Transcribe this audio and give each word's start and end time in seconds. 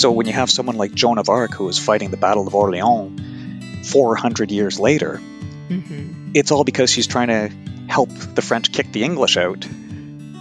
So 0.00 0.10
when 0.12 0.26
you 0.26 0.32
have 0.32 0.50
someone 0.50 0.76
like 0.76 0.94
Joan 0.94 1.18
of 1.18 1.28
Arc 1.28 1.52
who 1.52 1.68
is 1.68 1.78
fighting 1.78 2.10
the 2.10 2.16
Battle 2.16 2.46
of 2.46 2.54
Orleans 2.54 3.90
400 3.90 4.50
years 4.50 4.80
later, 4.80 5.18
hmm 5.68 6.16
it's 6.32 6.52
all 6.52 6.62
because 6.62 6.90
she's 6.90 7.08
trying 7.08 7.26
to 7.26 7.50
help 7.88 8.08
the 8.08 8.40
French 8.40 8.70
kick 8.70 8.92
the 8.92 9.02
English 9.02 9.36
out, 9.36 9.66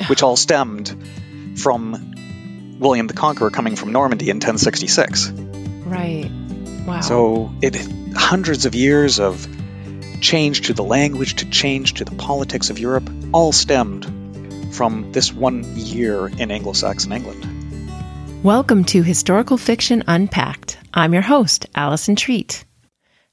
which 0.07 0.21
all 0.21 0.35
stemmed 0.35 0.95
from 1.57 2.77
William 2.79 3.07
the 3.07 3.15
Conqueror 3.15 3.49
coming 3.49 3.75
from 3.75 3.91
Normandy 3.91 4.29
in 4.29 4.35
1066. 4.35 5.31
Right. 5.31 6.29
Wow. 6.85 7.01
So 7.01 7.51
it 7.63 7.75
hundreds 8.15 8.67
of 8.67 8.75
years 8.75 9.19
of 9.19 9.47
change 10.21 10.67
to 10.67 10.73
the 10.73 10.83
language, 10.83 11.37
to 11.37 11.49
change 11.49 11.95
to 11.95 12.05
the 12.05 12.15
politics 12.15 12.69
of 12.69 12.77
Europe, 12.77 13.09
all 13.33 13.51
stemmed 13.51 14.05
from 14.75 15.11
this 15.11 15.33
one 15.33 15.63
year 15.75 16.27
in 16.27 16.51
Anglo-Saxon 16.51 17.11
England. 17.11 17.58
Welcome 18.43 18.85
to 18.85 19.03
Historical 19.03 19.57
Fiction 19.57 20.01
Unpacked. 20.07 20.77
I'm 20.93 21.11
your 21.11 21.21
host, 21.21 21.65
Allison 21.75 22.15
Treat. 22.15 22.63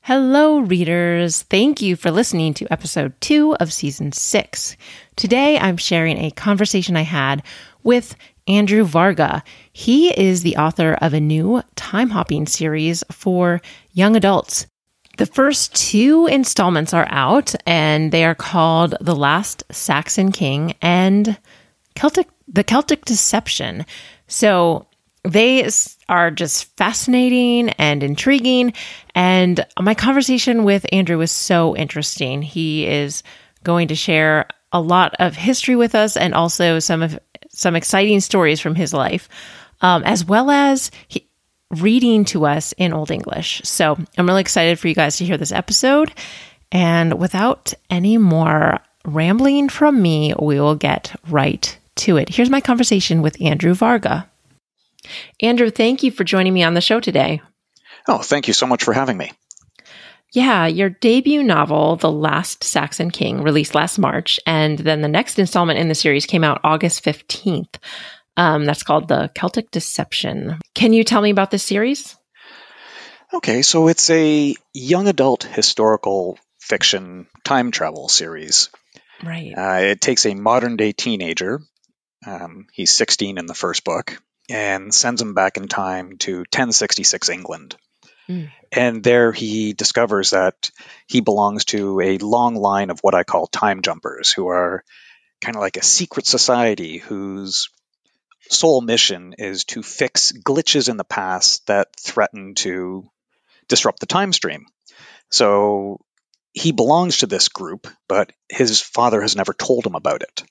Hello, 0.01 0.59
readers. 0.59 1.43
Thank 1.43 1.81
you 1.81 1.95
for 1.95 2.11
listening 2.11 2.55
to 2.55 2.73
episode 2.73 3.15
two 3.21 3.55
of 3.61 3.73
season 3.73 4.11
six. 4.11 4.77
Today, 5.15 5.61
I'm 5.61 5.77
sharing 5.77 6.19
a 6.19 6.33
conversation 6.33 6.97
I 6.97 7.03
had 7.03 7.45
with 7.85 8.17
Andrew 8.49 8.83
Varga. 8.83 9.45
He 9.73 10.09
is 10.09 10.43
the 10.43 10.57
author 10.57 10.99
of 11.01 11.15
a 11.15 11.21
new 11.21 11.63
time 11.77 12.11
hopping 12.11 12.49
series 12.49 13.05
for 13.13 13.61
young 13.93 14.17
adults. 14.17 14.67
The 15.19 15.27
first 15.27 15.73
two 15.73 16.27
installments 16.27 16.93
are 16.93 17.07
out, 17.11 17.55
and 17.65 18.11
they 18.11 18.25
are 18.25 18.35
called 18.35 18.97
The 19.01 19.15
Last 19.15 19.63
Saxon 19.71 20.33
King 20.33 20.75
and 20.83 21.39
Celtic, 21.95 22.27
The 22.49 22.65
Celtic 22.65 23.05
Deception. 23.05 23.87
So 24.27 24.89
they 25.27 25.69
are 26.09 26.31
just 26.31 26.77
fascinating 26.77 27.71
and 27.71 28.03
intriguing. 28.03 28.73
And 29.15 29.65
my 29.81 29.95
conversation 29.95 30.65
with 30.65 30.87
Andrew 30.93 31.19
was 31.19 31.33
so 31.33 31.77
interesting. 31.77 32.43
He 32.43 32.87
is 32.87 33.23
going 33.65 33.89
to 33.89 33.95
share 33.95 34.47
a 34.73 34.81
lot 34.81 35.15
of 35.19 35.35
history 35.35 35.77
with 35.77 35.95
us 35.95 36.17
and 36.17 36.35
also 36.35 36.79
some 36.79 37.03
of 37.03 37.19
some 37.49 37.75
exciting 37.75 38.21
stories 38.21 38.61
from 38.61 38.75
his 38.75 38.93
life, 38.93 39.29
um, 39.81 40.05
as 40.05 40.25
well 40.25 40.51
as 40.51 40.91
he, 41.09 41.27
reading 41.71 42.25
to 42.27 42.47
us 42.47 42.73
in 42.77 42.93
Old 42.93 43.11
English. 43.11 43.63
So 43.65 43.97
I'm 44.19 44.27
really 44.27 44.43
excited 44.43 44.79
for 44.79 44.89
you 44.89 44.95
guys 44.95 45.17
to 45.17 45.25
hear 45.25 45.37
this 45.37 45.53
episode. 45.53 46.13
And 46.71 47.19
without 47.19 47.73
any 47.89 48.19
more 48.19 48.81
rambling 49.05 49.69
from 49.69 50.01
me, 50.01 50.35
we 50.39 50.61
will 50.61 50.75
get 50.75 51.19
right 51.29 51.79
to 51.97 52.19
it. 52.19 52.29
Here's 52.29 52.51
my 52.51 52.61
conversation 52.61 53.23
with 53.23 53.41
Andrew 53.41 53.75
Varga. 53.75 54.29
Andrew, 55.41 55.71
thank 55.71 56.03
you 56.03 56.11
for 56.11 56.25
joining 56.25 56.53
me 56.53 56.63
on 56.63 56.75
the 56.75 56.81
show 56.81 57.01
today. 57.01 57.43
Oh, 58.09 58.19
thank 58.19 58.49
you 58.49 58.55
so 58.55 58.67
much 58.67 58.85
for 58.85 58.93
having 58.93 59.17
me. 59.17 59.33
Yeah, 60.33 60.67
your 60.67 60.91
debut 60.91 61.43
novel, 61.43 61.97
The 61.97 62.11
Last 62.11 62.65
Saxon 62.65 63.11
King, 63.11 63.43
released 63.43 63.75
last 63.75 63.99
March, 63.99 64.39
and 64.47 64.79
then 64.79 65.01
the 65.01 65.09
next 65.09 65.39
installment 65.39 65.79
in 65.79 65.89
the 65.89 65.95
series 65.95 66.27
came 66.27 66.45
out 66.45 66.61
August 66.65 67.05
15th. 67.05 67.77
Um, 68.37 68.65
that's 68.65 68.83
called 68.83 69.09
The 69.09 69.31
Celtic 69.35 69.71
Deception. 69.71 70.59
Can 70.75 70.93
you 70.93 71.05
tell 71.05 71.23
me 71.23 71.31
about 71.31 71.51
this 71.51 71.63
series? 71.63 72.17
Okay, 73.33 73.63
so 73.63 73.89
it's 73.89 74.11
a 74.11 74.55
young 74.75 75.09
adult 75.09 75.45
historical 75.45 76.39
fiction 76.61 77.29
time 77.45 77.71
travel 77.71 78.09
series. 78.09 78.69
Right. 79.25 79.55
Uh, 79.57 79.91
it 79.91 80.01
takes 80.01 80.27
a 80.27 80.35
modern 80.35 80.77
day 80.77 80.93
teenager, 80.93 81.61
um, 82.27 82.67
he's 82.73 82.93
16 82.93 83.39
in 83.39 83.47
the 83.47 83.55
first 83.55 83.85
book, 83.85 84.21
and 84.49 84.95
sends 84.95 85.21
him 85.21 85.35
back 85.35 85.57
in 85.57 85.69
time 85.69 86.19
to 86.19 86.39
1066 86.39 87.29
England. 87.29 87.77
Mm. 88.29 88.51
And 88.73 89.05
there 89.05 89.33
he 89.33 89.73
discovers 89.73 90.31
that 90.31 90.71
he 91.07 91.21
belongs 91.21 91.65
to 91.67 92.01
a 92.01 92.19
long 92.19 92.57
line 92.57 92.91
of 92.91 93.01
what 93.01 93.15
I 93.15 93.25
call 93.25 93.47
time 93.47 93.83
jumpers, 93.83 94.33
who 94.33 94.49
are 94.49 94.85
kind 95.41 95.57
of 95.57 95.63
like 95.63 95.77
a 95.77 95.85
secret 95.85 96.27
society 96.27 96.99
whose 96.99 97.69
sole 98.49 98.81
mission 98.81 99.35
is 99.39 99.65
to 99.65 99.83
fix 99.83 100.33
glitches 100.33 100.89
in 100.89 100.97
the 100.97 101.05
past 101.05 101.67
that 101.67 101.89
threaten 101.99 102.55
to 102.55 103.09
disrupt 103.69 104.01
the 104.01 104.07
time 104.07 104.33
stream. 104.33 104.67
So 105.31 106.01
he 106.53 106.73
belongs 106.73 107.19
to 107.19 107.27
this 107.27 107.49
group, 107.49 107.87
but 108.09 108.33
his 108.49 108.81
father 108.81 109.21
has 109.21 109.37
never 109.37 109.53
told 109.53 109.87
him 109.87 109.95
about 109.95 110.23
it. 110.23 110.43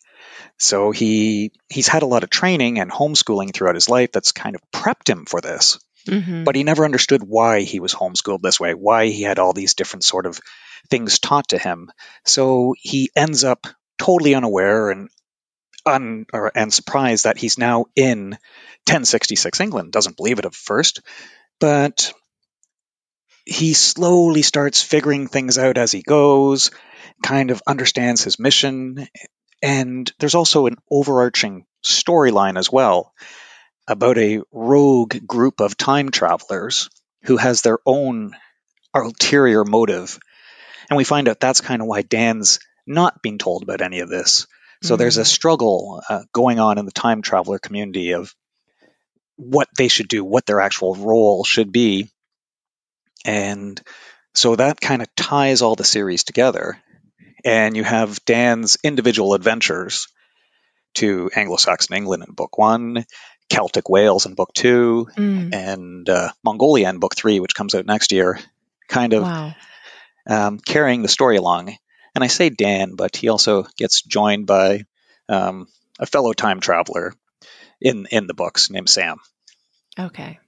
So 0.58 0.92
he 0.92 1.52
he's 1.70 1.88
had 1.88 2.04
a 2.04 2.08
lot 2.08 2.24
of 2.24 2.30
training 2.30 2.80
and 2.80 2.92
homeschooling 2.92 3.54
throughout 3.54 3.76
his 3.76 3.90
life 3.90 4.12
that's 4.12 4.32
kind 4.32 4.56
of 4.56 4.62
prepped 4.72 5.10
him 5.10 5.26
for 5.26 5.42
this, 5.42 5.80
hmm 6.08 6.44
but 6.44 6.56
he 6.56 6.64
never 6.64 6.86
understood 6.86 7.24
why 7.24 7.62
he 7.62 7.80
was 7.80 7.94
homeschooled 7.94 8.42
this 8.42 8.60
way, 8.60 8.74
why 8.74 9.08
he 9.08 9.24
had 9.24 9.40
all 9.40 9.54
these 9.54 9.74
different 9.74 10.04
sort 10.04 10.26
of 10.26 10.40
things 10.90 11.20
taught 11.20 11.50
to 11.50 11.58
him. 11.58 11.92
So 12.26 12.76
he 12.78 13.10
ends 13.16 13.44
up 13.44 13.66
totally 13.98 14.36
unaware 14.36 14.92
and 14.92 15.10
un, 15.86 16.26
or, 16.34 16.52
and 16.56 16.74
surprised 16.74 17.26
that 17.26 17.38
he's 17.38 17.58
now 17.58 17.86
in 17.96 18.32
1066 18.88 19.60
England. 19.60 19.92
Doesn't 19.92 20.18
believe 20.18 20.40
it 20.40 20.46
at 20.46 20.56
first, 20.56 21.02
but 21.60 22.14
he 23.46 23.74
slowly 23.74 24.42
starts 24.42 24.82
figuring 24.82 25.28
things 25.28 25.58
out 25.58 25.78
as 25.78 25.92
he 25.92 26.02
goes, 26.02 26.72
kind 27.22 27.52
of 27.52 27.62
understands 27.68 28.24
his 28.24 28.40
mission, 28.40 29.08
and 29.62 30.12
there's 30.20 30.36
also 30.36 30.68
an 30.68 30.78
overarching 30.90 31.66
storyline 31.84 32.58
as 32.58 32.72
well 32.72 33.14
about 33.88 34.18
a 34.18 34.42
rogue 34.52 35.26
group 35.26 35.60
of 35.60 35.78
time 35.78 36.10
travelers 36.10 36.90
who 37.24 37.38
has 37.38 37.62
their 37.62 37.80
own 37.86 38.36
ulterior 38.94 39.64
motive. 39.64 40.20
And 40.90 40.98
we 40.98 41.04
find 41.04 41.28
out 41.28 41.40
that's 41.40 41.62
kind 41.62 41.82
of 41.82 41.88
why 41.88 42.02
Dan's 42.02 42.60
not 42.88 43.22
being 43.22 43.38
told 43.38 43.64
about 43.64 43.82
any 43.82 44.00
of 44.00 44.10
this. 44.10 44.48
So 44.84 44.98
there's 44.98 45.18
a 45.18 45.26
struggle 45.26 46.04
uh, 46.08 46.24
going 46.32 46.60
on 46.60 46.78
in 46.78 46.86
the 46.86 46.92
time 46.92 47.24
traveler 47.24 47.58
community 47.58 48.12
of 48.12 48.36
what 49.36 49.68
they 49.78 49.88
should 49.88 50.08
do, 50.08 50.24
what 50.24 50.46
their 50.46 50.62
actual 50.62 50.96
role 50.96 51.44
should 51.44 51.72
be. 51.72 52.10
And 53.26 53.82
so 54.36 54.56
that 54.56 54.80
kind 54.80 55.02
of 55.02 55.14
ties 55.16 55.62
all 55.62 55.76
the 55.76 55.84
series 55.84 56.24
together. 56.24 56.78
And 57.46 57.78
you 57.78 57.84
have 57.84 58.26
Dan's 58.26 58.78
individual 58.84 59.34
adventures 59.36 60.08
to 60.96 61.30
Anglo 61.36 61.58
Saxon 61.58 61.96
England 61.96 62.24
in 62.28 62.34
book 62.34 62.58
one, 62.58 63.06
Celtic 63.50 63.88
Wales 63.88 64.26
in 64.26 64.34
book 64.34 64.52
two, 64.54 65.08
Mm. 65.16 65.54
and 65.54 66.10
uh, 66.10 66.32
Mongolia 66.44 66.90
in 66.90 66.98
book 67.00 67.16
three, 67.16 67.40
which 67.40 67.54
comes 67.54 67.76
out 67.76 67.86
next 67.86 68.12
year, 68.12 68.40
kind 68.90 69.14
of 69.14 69.24
Wow. 69.24 69.56
um, 70.28 70.60
carrying 70.60 71.04
the 71.04 71.08
story 71.08 71.38
along. 71.38 71.78
And 72.16 72.24
I 72.24 72.28
say 72.28 72.50
Dan, 72.50 72.96
but 72.96 73.16
he 73.16 73.30
also 73.30 73.68
gets 73.78 74.02
joined 74.02 74.48
by 74.48 74.86
um, 75.30 75.68
a 76.00 76.06
fellow 76.06 76.34
time 76.34 76.60
traveler 76.62 77.14
in 77.82 78.08
in 78.10 78.26
the 78.26 78.34
books 78.34 78.70
named 78.72 78.90
Sam. 78.90 79.18
Okay. 80.00 80.40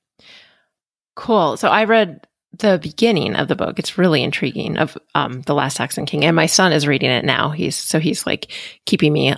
Cool. 1.16 1.58
So 1.58 1.68
I 1.69 1.84
read 1.84 2.25
the 2.59 2.79
beginning 2.81 3.35
of 3.35 3.47
the 3.47 3.56
book. 3.56 3.79
It's 3.79 3.97
really 3.97 4.23
intriguing 4.23 4.78
of 4.78 4.97
um, 5.16 5.41
the 5.41 5.53
Last 5.53 5.78
Saxon 5.78 6.06
King, 6.06 6.25
and 6.25 6.35
my 6.35 6.45
son 6.45 6.72
is 6.73 6.88
reading 6.88 7.09
it 7.12 7.25
now. 7.25 7.50
He's 7.51 7.75
so 7.75 8.00
he's 8.00 8.25
like 8.25 8.51
keeping 8.85 9.13
me 9.13 9.35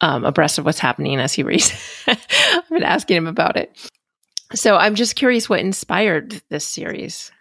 um, 0.00 0.24
abreast 0.24 0.58
of 0.58 0.64
what's 0.64 0.78
happening 0.78 1.18
as 1.18 1.32
he 1.32 1.42
reads. 1.42 1.72
I've 2.06 2.68
been 2.68 2.82
asking 2.82 3.16
him 3.16 3.26
about 3.26 3.56
it. 3.56 3.76
So 4.54 4.76
I'm 4.76 4.94
just 4.94 5.16
curious 5.16 5.48
what 5.48 5.60
inspired 5.60 6.40
this 6.48 6.66
series. 6.66 7.32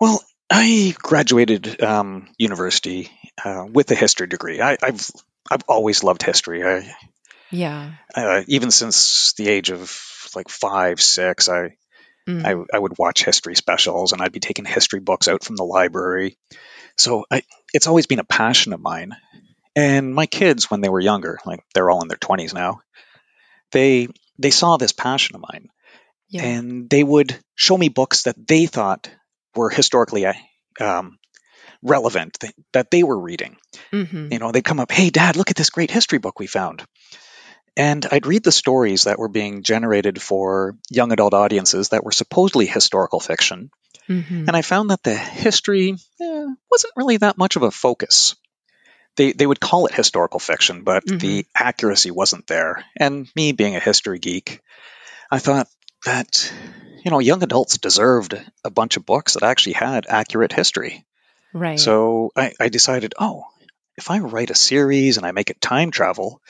Well, 0.00 0.22
I 0.50 0.94
graduated 0.98 1.82
um, 1.82 2.28
university 2.38 3.10
uh, 3.44 3.64
with 3.70 3.90
a 3.90 3.94
history 3.94 4.26
degree. 4.26 4.60
I, 4.60 4.76
I've 4.82 5.10
I've 5.50 5.62
always 5.68 6.04
loved 6.04 6.22
history. 6.22 6.64
I, 6.64 6.92
Yeah. 7.50 7.92
uh, 8.14 8.42
even 8.46 8.70
since 8.70 9.32
the 9.34 9.48
age 9.48 9.70
of 9.70 10.28
like 10.34 10.48
five, 10.48 11.00
six, 11.00 11.48
I 11.48 11.76
Mm. 12.28 12.44
I, 12.44 12.76
I 12.76 12.78
would 12.78 12.98
watch 12.98 13.24
history 13.24 13.54
specials 13.54 14.12
and 14.12 14.20
I'd 14.20 14.32
be 14.32 14.40
taking 14.40 14.64
history 14.64 15.00
books 15.00 15.28
out 15.28 15.44
from 15.44 15.56
the 15.56 15.64
library. 15.64 16.36
So 16.96 17.24
I, 17.30 17.42
it's 17.72 17.86
always 17.86 18.06
been 18.06 18.18
a 18.18 18.24
passion 18.24 18.72
of 18.72 18.80
mine. 18.80 19.16
And 19.76 20.14
my 20.14 20.26
kids, 20.26 20.70
when 20.70 20.80
they 20.80 20.88
were 20.88 21.00
younger, 21.00 21.38
like 21.44 21.60
they're 21.74 21.90
all 21.90 22.02
in 22.02 22.08
their 22.08 22.16
20s 22.16 22.54
now, 22.54 22.80
they 23.72 24.08
they 24.38 24.50
saw 24.50 24.76
this 24.76 24.92
passion 24.92 25.36
of 25.36 25.42
mine 25.42 25.68
yeah. 26.28 26.44
and 26.44 26.88
they 26.88 27.02
would 27.02 27.38
show 27.54 27.76
me 27.76 27.88
books 27.88 28.24
that 28.24 28.36
they 28.46 28.66
thought 28.66 29.10
were 29.54 29.70
historically 29.70 30.26
um, 30.80 31.18
relevant 31.82 32.38
that 32.72 32.90
they 32.90 33.02
were 33.02 33.18
reading. 33.18 33.56
hmm 33.90 34.28
You 34.30 34.38
know, 34.38 34.52
they'd 34.52 34.64
come 34.64 34.80
up, 34.80 34.90
"Hey, 34.90 35.10
Dad, 35.10 35.36
look 35.36 35.50
at 35.50 35.56
this 35.56 35.70
great 35.70 35.90
history 35.90 36.18
book 36.18 36.38
we 36.38 36.46
found." 36.46 36.84
And 37.76 38.06
I'd 38.10 38.26
read 38.26 38.42
the 38.42 38.52
stories 38.52 39.04
that 39.04 39.18
were 39.18 39.28
being 39.28 39.62
generated 39.62 40.20
for 40.20 40.76
young 40.90 41.12
adult 41.12 41.34
audiences 41.34 41.90
that 41.90 42.04
were 42.04 42.12
supposedly 42.12 42.66
historical 42.66 43.20
fiction, 43.20 43.70
hmm 44.06 44.44
and 44.46 44.56
I 44.56 44.62
found 44.62 44.90
that 44.90 45.02
the 45.02 45.14
history 45.16 45.96
eh, 46.20 46.46
wasn't 46.70 46.92
really 46.96 47.16
that 47.18 47.36
much 47.36 47.56
of 47.56 47.62
a 47.62 47.70
focus. 47.70 48.36
They 49.16 49.32
they 49.32 49.46
would 49.46 49.60
call 49.60 49.86
it 49.86 49.94
historical 49.94 50.40
fiction, 50.40 50.84
but 50.84 51.04
Mhm. 51.04 51.20
the 51.20 51.46
accuracy 51.54 52.10
wasn't 52.10 52.46
there. 52.46 52.84
And 52.96 53.28
me 53.34 53.52
being 53.52 53.76
a 53.76 53.80
history 53.80 54.18
geek, 54.18 54.60
I 55.30 55.38
thought 55.38 55.68
that 56.04 56.52
you 57.04 57.10
know 57.10 57.18
young 57.18 57.42
adults 57.42 57.78
deserved 57.78 58.34
a 58.64 58.70
bunch 58.70 58.96
of 58.96 59.04
books 59.06 59.34
that 59.34 59.42
actually 59.42 59.74
had 59.74 60.06
accurate 60.08 60.52
history. 60.52 61.04
Right. 61.52 61.78
So 61.78 62.30
I, 62.36 62.52
I 62.60 62.68
decided, 62.68 63.14
oh, 63.18 63.44
if 63.96 64.10
I 64.10 64.18
write 64.20 64.50
a 64.50 64.54
series 64.54 65.16
and 65.16 65.26
I 65.26 65.32
make 65.32 65.50
it 65.50 65.60
time 65.60 65.90
travel, 65.90 66.40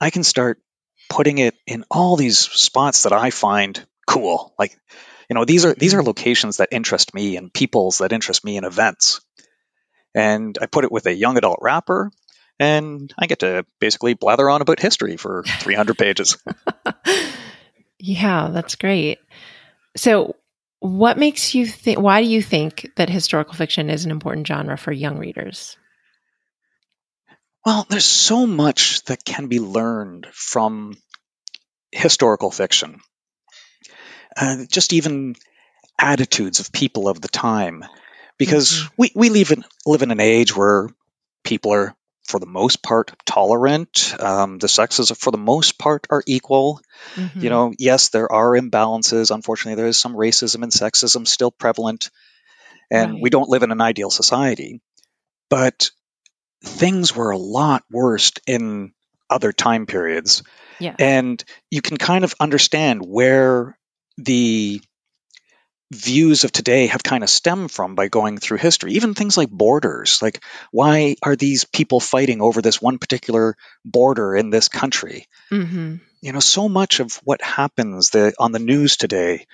I 0.00 0.10
can 0.10 0.24
start 0.24 0.60
putting 1.08 1.38
it 1.38 1.54
in 1.66 1.84
all 1.90 2.16
these 2.16 2.38
spots 2.38 3.02
that 3.02 3.12
I 3.12 3.30
find 3.30 3.84
cool. 4.06 4.54
Like, 4.58 4.78
you 5.28 5.34
know, 5.34 5.44
these 5.44 5.64
are 5.64 5.74
these 5.74 5.94
are 5.94 6.02
locations 6.02 6.56
that 6.58 6.70
interest 6.72 7.14
me 7.14 7.36
and 7.36 7.52
peoples 7.52 7.98
that 7.98 8.12
interest 8.12 8.44
me 8.44 8.56
and 8.56 8.66
events. 8.66 9.20
And 10.14 10.58
I 10.60 10.66
put 10.66 10.84
it 10.84 10.92
with 10.92 11.06
a 11.06 11.14
young 11.14 11.36
adult 11.36 11.58
wrapper, 11.60 12.10
and 12.58 13.12
I 13.16 13.26
get 13.26 13.40
to 13.40 13.64
basically 13.78 14.14
blather 14.14 14.50
on 14.50 14.62
about 14.62 14.80
history 14.80 15.16
for 15.16 15.44
300 15.60 15.96
pages. 15.96 16.38
yeah, 17.98 18.50
that's 18.52 18.74
great. 18.74 19.18
So, 19.96 20.36
what 20.80 21.18
makes 21.18 21.54
you 21.54 21.66
think? 21.66 22.00
Why 22.00 22.22
do 22.22 22.28
you 22.28 22.42
think 22.42 22.90
that 22.96 23.10
historical 23.10 23.54
fiction 23.54 23.90
is 23.90 24.04
an 24.04 24.10
important 24.10 24.46
genre 24.46 24.76
for 24.76 24.92
young 24.92 25.18
readers? 25.18 25.76
Well, 27.64 27.86
there's 27.88 28.06
so 28.06 28.46
much 28.46 29.02
that 29.04 29.24
can 29.24 29.48
be 29.48 29.60
learned 29.60 30.26
from 30.32 30.96
historical 31.92 32.50
fiction. 32.50 33.00
Uh, 34.36 34.64
just 34.70 34.92
even 34.92 35.34
attitudes 35.98 36.60
of 36.60 36.72
people 36.72 37.08
of 37.08 37.20
the 37.20 37.28
time. 37.28 37.84
Because 38.38 38.72
mm-hmm. 38.72 38.94
we, 38.96 39.12
we 39.14 39.28
live 39.28 39.50
in, 39.50 39.64
live 39.84 40.02
in 40.02 40.10
an 40.10 40.20
age 40.20 40.56
where 40.56 40.88
people 41.44 41.72
are, 41.72 41.94
for 42.24 42.40
the 42.40 42.46
most 42.46 42.82
part, 42.82 43.12
tolerant. 43.26 44.14
Um, 44.18 44.58
the 44.58 44.68
sexes, 44.68 45.10
for 45.10 45.30
the 45.30 45.36
most 45.36 45.78
part, 45.78 46.06
are 46.08 46.22
equal. 46.26 46.80
Mm-hmm. 47.16 47.40
You 47.40 47.50
know, 47.50 47.72
yes, 47.78 48.08
there 48.08 48.32
are 48.32 48.52
imbalances. 48.52 49.34
Unfortunately, 49.34 49.74
there 49.74 49.88
is 49.88 50.00
some 50.00 50.14
racism 50.14 50.62
and 50.62 50.72
sexism 50.72 51.26
still 51.28 51.50
prevalent. 51.50 52.10
And 52.90 53.12
right. 53.12 53.22
we 53.22 53.30
don't 53.30 53.50
live 53.50 53.62
in 53.62 53.72
an 53.72 53.82
ideal 53.82 54.10
society. 54.10 54.80
But 55.50 55.90
things 56.62 57.14
were 57.14 57.30
a 57.30 57.38
lot 57.38 57.84
worse 57.90 58.32
in 58.46 58.92
other 59.28 59.52
time 59.52 59.86
periods. 59.86 60.42
Yeah. 60.78 60.94
And 60.98 61.42
you 61.70 61.82
can 61.82 61.96
kind 61.96 62.24
of 62.24 62.34
understand 62.40 63.04
where 63.04 63.78
the 64.16 64.80
views 65.92 66.44
of 66.44 66.52
today 66.52 66.86
have 66.86 67.02
kind 67.02 67.24
of 67.24 67.30
stemmed 67.30 67.70
from 67.70 67.94
by 67.94 68.08
going 68.08 68.38
through 68.38 68.58
history. 68.58 68.92
Even 68.92 69.14
things 69.14 69.36
like 69.36 69.50
borders. 69.50 70.22
Like, 70.22 70.42
why 70.70 71.16
are 71.22 71.36
these 71.36 71.64
people 71.64 72.00
fighting 72.00 72.40
over 72.40 72.62
this 72.62 72.80
one 72.80 72.98
particular 72.98 73.56
border 73.84 74.36
in 74.36 74.50
this 74.50 74.68
country? 74.68 75.26
Mm-hmm. 75.50 75.96
You 76.22 76.32
know, 76.32 76.40
so 76.40 76.68
much 76.68 77.00
of 77.00 77.14
what 77.24 77.42
happens 77.42 78.10
the, 78.10 78.32
on 78.38 78.52
the 78.52 78.58
news 78.58 78.96
today, 78.96 79.46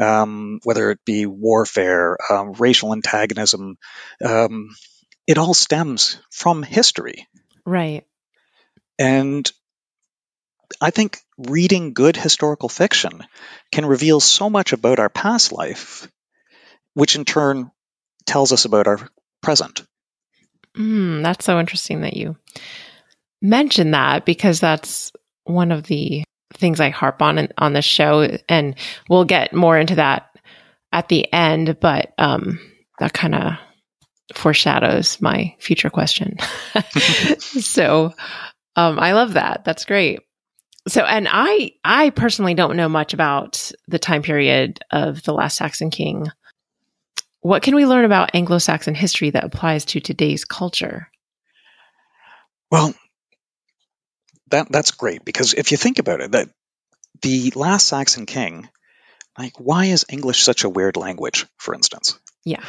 um, 0.00 0.58
whether 0.64 0.90
it 0.90 1.04
be 1.04 1.26
warfare, 1.26 2.16
um, 2.30 2.52
racial 2.54 2.92
antagonism, 2.92 3.76
um, 4.24 4.70
it 5.26 5.38
all 5.38 5.54
stems 5.54 6.18
from 6.30 6.62
history. 6.62 7.26
Right. 7.64 8.04
And 8.98 9.50
I 10.80 10.90
think 10.90 11.18
reading 11.38 11.94
good 11.94 12.16
historical 12.16 12.68
fiction 12.68 13.24
can 13.72 13.86
reveal 13.86 14.20
so 14.20 14.50
much 14.50 14.72
about 14.72 14.98
our 14.98 15.08
past 15.08 15.52
life, 15.52 16.08
which 16.94 17.16
in 17.16 17.24
turn 17.24 17.70
tells 18.26 18.52
us 18.52 18.64
about 18.64 18.86
our 18.86 19.08
present. 19.42 19.82
Mm, 20.76 21.22
that's 21.22 21.44
so 21.44 21.60
interesting 21.60 22.00
that 22.00 22.16
you 22.16 22.36
mentioned 23.40 23.94
that 23.94 24.24
because 24.24 24.58
that's 24.60 25.12
one 25.44 25.70
of 25.70 25.84
the 25.84 26.24
things 26.54 26.80
I 26.80 26.90
harp 26.90 27.20
on 27.22 27.48
on 27.58 27.72
the 27.72 27.82
show, 27.82 28.38
and 28.48 28.74
we'll 29.08 29.24
get 29.24 29.52
more 29.52 29.78
into 29.78 29.96
that 29.96 30.36
at 30.92 31.08
the 31.08 31.32
end. 31.32 31.78
But 31.80 32.12
um, 32.18 32.58
that 32.98 33.12
kind 33.12 33.34
of 33.34 33.52
foreshadows 34.32 35.20
my 35.20 35.54
future 35.58 35.90
question. 35.90 36.36
so 37.38 38.14
um, 38.76 38.98
I 38.98 39.12
love 39.12 39.34
that. 39.34 39.64
That's 39.64 39.84
great. 39.84 40.20
So, 40.86 41.02
and 41.02 41.28
I, 41.30 41.72
I 41.84 42.10
personally 42.10 42.54
don't 42.54 42.76
know 42.76 42.88
much 42.88 43.14
about 43.14 43.70
the 43.88 43.98
time 43.98 44.22
period 44.22 44.80
of 44.90 45.22
the 45.22 45.32
last 45.32 45.56
Saxon 45.56 45.90
king. 45.90 46.26
What 47.40 47.62
can 47.62 47.74
we 47.74 47.86
learn 47.86 48.04
about 48.04 48.34
Anglo-Saxon 48.34 48.94
history 48.94 49.30
that 49.30 49.44
applies 49.44 49.84
to 49.86 50.00
today's 50.00 50.44
culture? 50.44 51.08
Well, 52.70 52.94
that 54.50 54.70
that's 54.70 54.90
great 54.90 55.24
because 55.24 55.54
if 55.54 55.70
you 55.70 55.76
think 55.76 55.98
about 55.98 56.20
it, 56.20 56.32
that 56.32 56.48
the 57.22 57.52
last 57.54 57.88
Saxon 57.88 58.26
king, 58.26 58.68
like, 59.38 59.58
why 59.58 59.86
is 59.86 60.04
English 60.08 60.42
such 60.42 60.64
a 60.64 60.68
weird 60.68 60.96
language? 60.96 61.46
For 61.56 61.74
instance, 61.74 62.18
yeah. 62.44 62.62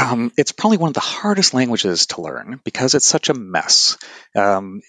um, 0.00 0.32
it's 0.36 0.52
probably 0.52 0.78
one 0.78 0.88
of 0.88 0.94
the 0.94 1.00
hardest 1.00 1.54
languages 1.54 2.06
to 2.06 2.20
learn 2.20 2.60
because 2.64 2.94
it's 2.94 3.06
such 3.06 3.28
a 3.28 3.34
mess. 3.34 3.98
Um, 4.34 4.82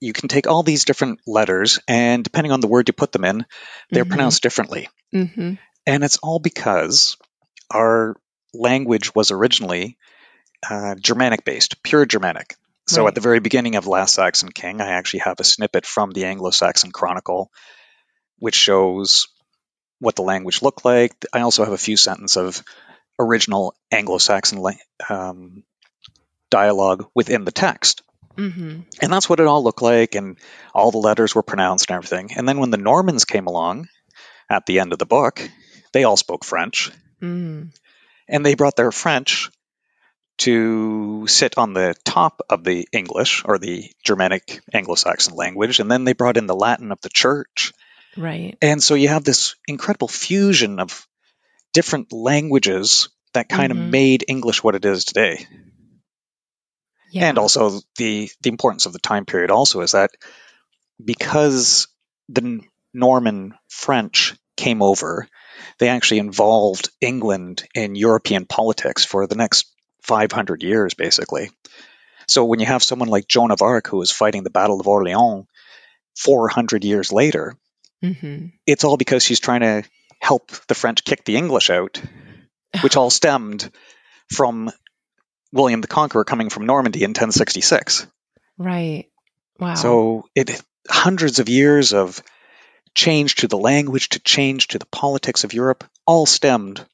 you 0.00 0.12
can 0.12 0.28
take 0.28 0.46
all 0.46 0.62
these 0.62 0.84
different 0.84 1.20
letters, 1.26 1.78
and 1.86 2.24
depending 2.24 2.52
on 2.52 2.60
the 2.60 2.68
word 2.68 2.88
you 2.88 2.92
put 2.92 3.12
them 3.12 3.24
in, 3.24 3.44
they're 3.90 4.04
mm-hmm. 4.04 4.10
pronounced 4.10 4.42
differently. 4.42 4.88
Mm-hmm. 5.14 5.54
And 5.86 6.04
it's 6.04 6.18
all 6.18 6.38
because 6.38 7.16
our 7.70 8.16
language 8.54 9.14
was 9.14 9.30
originally 9.30 9.98
uh, 10.68 10.94
Germanic 10.96 11.44
based, 11.44 11.82
pure 11.82 12.06
Germanic. 12.06 12.56
So 12.86 13.02
right. 13.02 13.08
at 13.08 13.14
the 13.14 13.20
very 13.20 13.40
beginning 13.40 13.76
of 13.76 13.86
Last 13.86 14.14
Saxon 14.14 14.50
King, 14.50 14.80
I 14.80 14.92
actually 14.92 15.20
have 15.20 15.38
a 15.38 15.44
snippet 15.44 15.86
from 15.86 16.10
the 16.10 16.24
Anglo 16.24 16.50
Saxon 16.50 16.90
Chronicle, 16.90 17.50
which 18.38 18.56
shows 18.56 19.28
what 20.00 20.16
the 20.16 20.22
language 20.22 20.62
looked 20.62 20.84
like. 20.84 21.14
I 21.32 21.42
also 21.42 21.62
have 21.64 21.72
a 21.72 21.78
few 21.78 21.96
sentences 21.96 22.36
of 22.36 22.64
original 23.20 23.74
Anglo-Saxon 23.90 24.64
um, 25.08 25.62
dialogue 26.50 27.06
within 27.14 27.44
the 27.44 27.52
text. 27.52 28.02
Mm-hmm. 28.36 28.80
And 29.02 29.12
that's 29.12 29.28
what 29.28 29.40
it 29.40 29.46
all 29.46 29.62
looked 29.62 29.82
like, 29.82 30.14
and 30.14 30.38
all 30.74 30.90
the 30.90 30.98
letters 30.98 31.34
were 31.34 31.42
pronounced 31.42 31.90
and 31.90 31.96
everything. 31.96 32.30
And 32.36 32.48
then 32.48 32.58
when 32.58 32.70
the 32.70 32.78
Normans 32.78 33.24
came 33.24 33.46
along 33.46 33.88
at 34.48 34.66
the 34.66 34.80
end 34.80 34.92
of 34.92 34.98
the 34.98 35.06
book, 35.06 35.48
they 35.92 36.04
all 36.04 36.16
spoke 36.16 36.44
French. 36.44 36.90
Mm. 37.20 37.74
And 38.28 38.46
they 38.46 38.54
brought 38.54 38.76
their 38.76 38.92
French 38.92 39.50
to 40.38 41.26
sit 41.26 41.58
on 41.58 41.74
the 41.74 41.94
top 42.04 42.40
of 42.48 42.64
the 42.64 42.88
English 42.92 43.42
or 43.44 43.58
the 43.58 43.90
Germanic 44.02 44.60
Anglo 44.72 44.94
Saxon 44.94 45.34
language. 45.34 45.80
And 45.80 45.90
then 45.90 46.04
they 46.04 46.14
brought 46.14 46.38
in 46.38 46.46
the 46.46 46.54
Latin 46.54 46.92
of 46.92 47.00
the 47.02 47.10
church. 47.10 47.72
Right. 48.16 48.56
And 48.62 48.82
so 48.82 48.94
you 48.94 49.08
have 49.08 49.24
this 49.24 49.56
incredible 49.68 50.08
fusion 50.08 50.80
of 50.80 51.06
different 51.72 52.12
languages 52.12 53.08
that 53.32 53.48
kind 53.48 53.72
mm-hmm. 53.72 53.82
of 53.82 53.90
made 53.90 54.24
English 54.28 54.62
what 54.62 54.74
it 54.74 54.84
is 54.84 55.04
today. 55.04 55.46
Yeah. 57.10 57.28
And 57.28 57.38
also 57.38 57.80
the 57.96 58.30
the 58.40 58.50
importance 58.50 58.86
of 58.86 58.92
the 58.92 58.98
time 58.98 59.24
period 59.24 59.50
also 59.50 59.80
is 59.80 59.92
that 59.92 60.10
because 61.04 61.88
the 62.28 62.60
Norman 62.94 63.54
French 63.68 64.34
came 64.56 64.82
over, 64.82 65.26
they 65.78 65.88
actually 65.88 66.18
involved 66.18 66.90
England 67.00 67.64
in 67.74 67.94
European 67.94 68.46
politics 68.46 69.04
for 69.04 69.26
the 69.26 69.34
next 69.34 69.66
500 70.02 70.62
years, 70.62 70.94
basically. 70.94 71.50
So 72.28 72.44
when 72.44 72.60
you 72.60 72.66
have 72.66 72.82
someone 72.82 73.08
like 73.08 73.26
Joan 73.26 73.50
of 73.50 73.62
Arc 73.62 73.88
who 73.88 73.96
was 73.96 74.12
fighting 74.12 74.44
the 74.44 74.50
Battle 74.50 74.80
of 74.80 74.86
Orleans 74.86 75.46
400 76.16 76.84
years 76.84 77.12
later, 77.12 77.56
mm-hmm. 78.04 78.46
it's 78.66 78.84
all 78.84 78.96
because 78.96 79.24
she's 79.24 79.40
trying 79.40 79.62
to 79.62 79.82
help 80.20 80.50
the 80.68 80.74
French 80.74 81.04
kick 81.04 81.24
the 81.24 81.36
English 81.36 81.70
out, 81.70 82.00
which 82.82 82.96
all 82.96 83.10
stemmed 83.10 83.70
from 84.32 84.70
William 85.52 85.80
the 85.80 85.88
Conqueror 85.88 86.24
coming 86.24 86.50
from 86.50 86.66
Normandy 86.66 87.02
in 87.02 87.10
1066. 87.10 88.06
Right. 88.58 89.06
Wow. 89.58 89.74
So 89.74 90.24
it 90.34 90.62
hundreds 90.88 91.38
of 91.38 91.48
years 91.48 91.92
of 91.92 92.22
change 92.94 93.36
to 93.36 93.48
the 93.48 93.58
language, 93.58 94.10
to 94.10 94.20
change 94.20 94.68
to 94.68 94.78
the 94.78 94.86
politics 94.86 95.44
of 95.44 95.54
Europe, 95.54 95.84
all 96.06 96.26
stemmed 96.26 96.84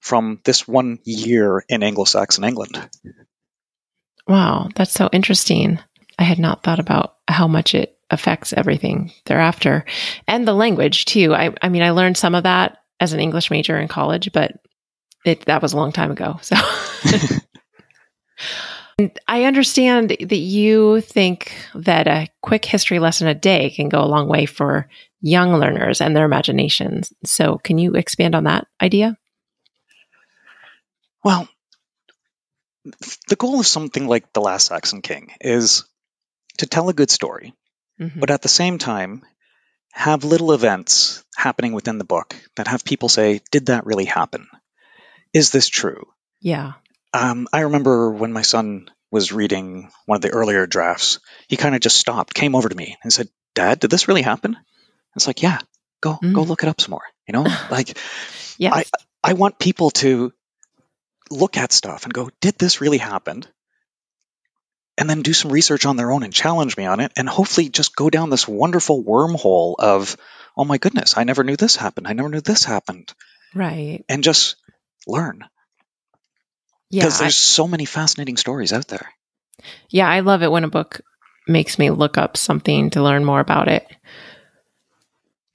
from 0.00 0.40
this 0.44 0.66
one 0.68 0.98
year 1.04 1.64
in 1.68 1.82
Anglo-Saxon 1.82 2.44
England. 2.44 2.88
Wow, 4.26 4.68
that's 4.74 4.92
so 4.92 5.08
interesting. 5.12 5.78
I 6.18 6.24
had 6.24 6.38
not 6.38 6.62
thought 6.62 6.78
about 6.78 7.16
how 7.26 7.48
much 7.48 7.74
it 7.74 7.97
affects 8.10 8.52
everything 8.52 9.12
thereafter 9.26 9.84
and 10.26 10.46
the 10.46 10.54
language 10.54 11.04
too. 11.04 11.34
I, 11.34 11.54
I 11.62 11.68
mean, 11.68 11.82
I 11.82 11.90
learned 11.90 12.16
some 12.16 12.34
of 12.34 12.44
that 12.44 12.78
as 13.00 13.12
an 13.12 13.20
English 13.20 13.50
major 13.50 13.78
in 13.78 13.88
college, 13.88 14.32
but 14.32 14.52
it, 15.24 15.44
that 15.46 15.62
was 15.62 15.72
a 15.72 15.76
long 15.76 15.92
time 15.92 16.10
ago. 16.10 16.38
So 16.42 16.56
I 19.28 19.44
understand 19.44 20.10
that 20.10 20.36
you 20.36 21.00
think 21.02 21.52
that 21.74 22.08
a 22.08 22.28
quick 22.42 22.64
history 22.64 22.98
lesson 22.98 23.28
a 23.28 23.34
day 23.34 23.70
can 23.70 23.88
go 23.88 24.02
a 24.02 24.06
long 24.06 24.28
way 24.28 24.46
for 24.46 24.88
young 25.20 25.54
learners 25.54 26.00
and 26.00 26.16
their 26.16 26.24
imaginations. 26.24 27.12
So 27.24 27.58
can 27.58 27.78
you 27.78 27.94
expand 27.94 28.34
on 28.34 28.44
that 28.44 28.66
idea? 28.80 29.16
Well, 31.24 31.48
the 33.28 33.36
goal 33.36 33.60
of 33.60 33.66
something 33.66 34.06
like 34.06 34.32
The 34.32 34.40
Last 34.40 34.66
Saxon 34.66 35.02
King 35.02 35.30
is 35.40 35.84
to 36.58 36.66
tell 36.66 36.88
a 36.88 36.94
good 36.94 37.10
story 37.10 37.54
mm-hmm. 38.00 38.20
but 38.20 38.30
at 38.30 38.42
the 38.42 38.48
same 38.48 38.78
time, 38.78 39.22
have 39.92 40.24
little 40.24 40.52
events 40.52 41.24
happening 41.36 41.72
within 41.72 41.98
the 41.98 42.04
book 42.04 42.36
that 42.56 42.68
have 42.68 42.84
people 42.84 43.08
say, 43.08 43.40
Did 43.50 43.66
that 43.66 43.86
really 43.86 44.04
happen? 44.04 44.48
Is 45.32 45.50
this 45.50 45.68
true? 45.68 46.06
Yeah. 46.40 46.72
Um, 47.12 47.48
I 47.52 47.60
remember 47.60 48.10
when 48.10 48.32
my 48.32 48.42
son 48.42 48.90
was 49.10 49.32
reading 49.32 49.90
one 50.06 50.16
of 50.16 50.22
the 50.22 50.30
earlier 50.30 50.66
drafts, 50.66 51.20
he 51.48 51.56
kind 51.56 51.74
of 51.74 51.80
just 51.80 51.96
stopped, 51.96 52.34
came 52.34 52.54
over 52.54 52.68
to 52.68 52.76
me, 52.76 52.96
and 53.02 53.12
said, 53.12 53.28
Dad, 53.54 53.80
did 53.80 53.90
this 53.90 54.08
really 54.08 54.22
happen? 54.22 54.56
It's 55.16 55.26
like, 55.26 55.42
yeah, 55.42 55.58
go 56.00 56.18
Mm. 56.22 56.34
go 56.34 56.42
look 56.42 56.62
it 56.62 56.68
up 56.68 56.80
some 56.80 56.90
more. 56.90 57.02
You 57.26 57.32
know, 57.32 57.42
like 57.70 57.98
Yes. 58.58 58.90
I 59.24 59.30
I 59.30 59.32
want 59.32 59.58
people 59.58 59.90
to 60.02 60.32
look 61.30 61.56
at 61.56 61.72
stuff 61.72 62.04
and 62.04 62.12
go, 62.12 62.30
did 62.40 62.56
this 62.58 62.80
really 62.80 62.98
happen? 62.98 63.44
And 64.98 65.08
then 65.08 65.22
do 65.22 65.32
some 65.32 65.52
research 65.52 65.86
on 65.86 65.94
their 65.96 66.10
own 66.10 66.24
and 66.24 66.32
challenge 66.32 66.76
me 66.76 66.84
on 66.84 66.98
it, 66.98 67.12
and 67.16 67.28
hopefully 67.28 67.68
just 67.68 67.94
go 67.94 68.10
down 68.10 68.30
this 68.30 68.48
wonderful 68.48 69.04
wormhole 69.04 69.76
of, 69.78 70.16
oh 70.56 70.64
my 70.64 70.76
goodness, 70.78 71.16
I 71.16 71.22
never 71.22 71.44
knew 71.44 71.54
this 71.56 71.76
happened. 71.76 72.08
I 72.08 72.14
never 72.14 72.28
knew 72.28 72.40
this 72.40 72.64
happened, 72.64 73.14
right. 73.54 74.04
and 74.08 74.24
just 74.24 74.56
learn 75.06 75.44
Yeah. 76.90 77.04
because 77.04 77.20
I- 77.20 77.24
there's 77.24 77.36
so 77.36 77.68
many 77.68 77.84
fascinating 77.84 78.36
stories 78.36 78.72
out 78.72 78.88
there. 78.88 79.08
yeah. 79.88 80.08
I 80.08 80.20
love 80.20 80.42
it 80.42 80.50
when 80.50 80.64
a 80.64 80.68
book 80.68 81.00
makes 81.46 81.78
me 81.78 81.90
look 81.90 82.18
up 82.18 82.36
something 82.36 82.90
to 82.90 83.02
learn 83.02 83.24
more 83.24 83.40
about 83.40 83.68
it. 83.68 83.86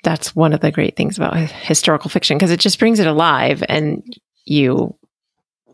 That's 0.04 0.36
one 0.36 0.54
of 0.54 0.60
the 0.62 0.72
great 0.72 0.96
things 0.96 1.18
about 1.18 1.36
historical 1.38 2.10
fiction 2.10 2.38
because 2.38 2.52
it 2.52 2.60
just 2.60 2.80
brings 2.80 3.00
it 3.00 3.08
alive 3.08 3.64
and 3.68 4.04
you 4.46 4.96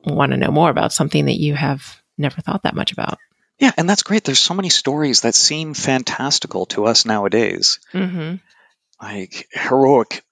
want 0.05 0.31
to 0.31 0.37
know 0.37 0.51
more 0.51 0.69
about 0.69 0.91
something 0.93 1.25
that 1.25 1.39
you 1.39 1.55
have 1.55 2.01
never 2.17 2.41
thought 2.41 2.63
that 2.63 2.75
much 2.75 2.91
about. 2.91 3.17
Yeah, 3.59 3.71
and 3.77 3.89
that's 3.89 4.03
great. 4.03 4.23
There's 4.23 4.39
so 4.39 4.53
many 4.53 4.69
stories 4.69 5.21
that 5.21 5.35
seem 5.35 5.73
fantastical 5.73 6.65
to 6.67 6.85
us 6.85 7.05
nowadays. 7.05 7.79
Mm-hmm. 7.93 8.35
like 9.01 9.47
heroic 9.51 10.23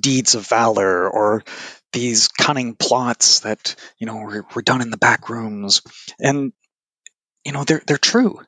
deeds 0.00 0.34
of 0.34 0.46
valor 0.46 1.08
or 1.08 1.44
these 1.92 2.28
cunning 2.28 2.74
plots 2.74 3.40
that 3.40 3.76
you 3.98 4.06
know 4.06 4.16
were, 4.16 4.46
were 4.54 4.62
done 4.62 4.80
in 4.80 4.90
the 4.90 4.96
back 4.96 5.28
rooms 5.28 5.82
and 6.18 6.52
you 7.44 7.52
know 7.52 7.64
they're 7.64 7.82
they're 7.86 7.98
true 7.98 8.40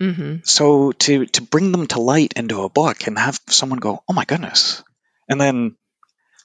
Mm-hmm. 0.00 0.38
so 0.42 0.90
to 0.92 1.26
to 1.26 1.42
bring 1.42 1.70
them 1.70 1.86
to 1.88 2.00
light 2.00 2.32
into 2.34 2.62
a 2.62 2.68
book 2.68 3.06
and 3.06 3.16
have 3.16 3.38
someone 3.48 3.78
go 3.78 4.02
oh 4.08 4.12
my 4.12 4.24
goodness 4.24 4.82
and 5.28 5.40
then 5.40 5.76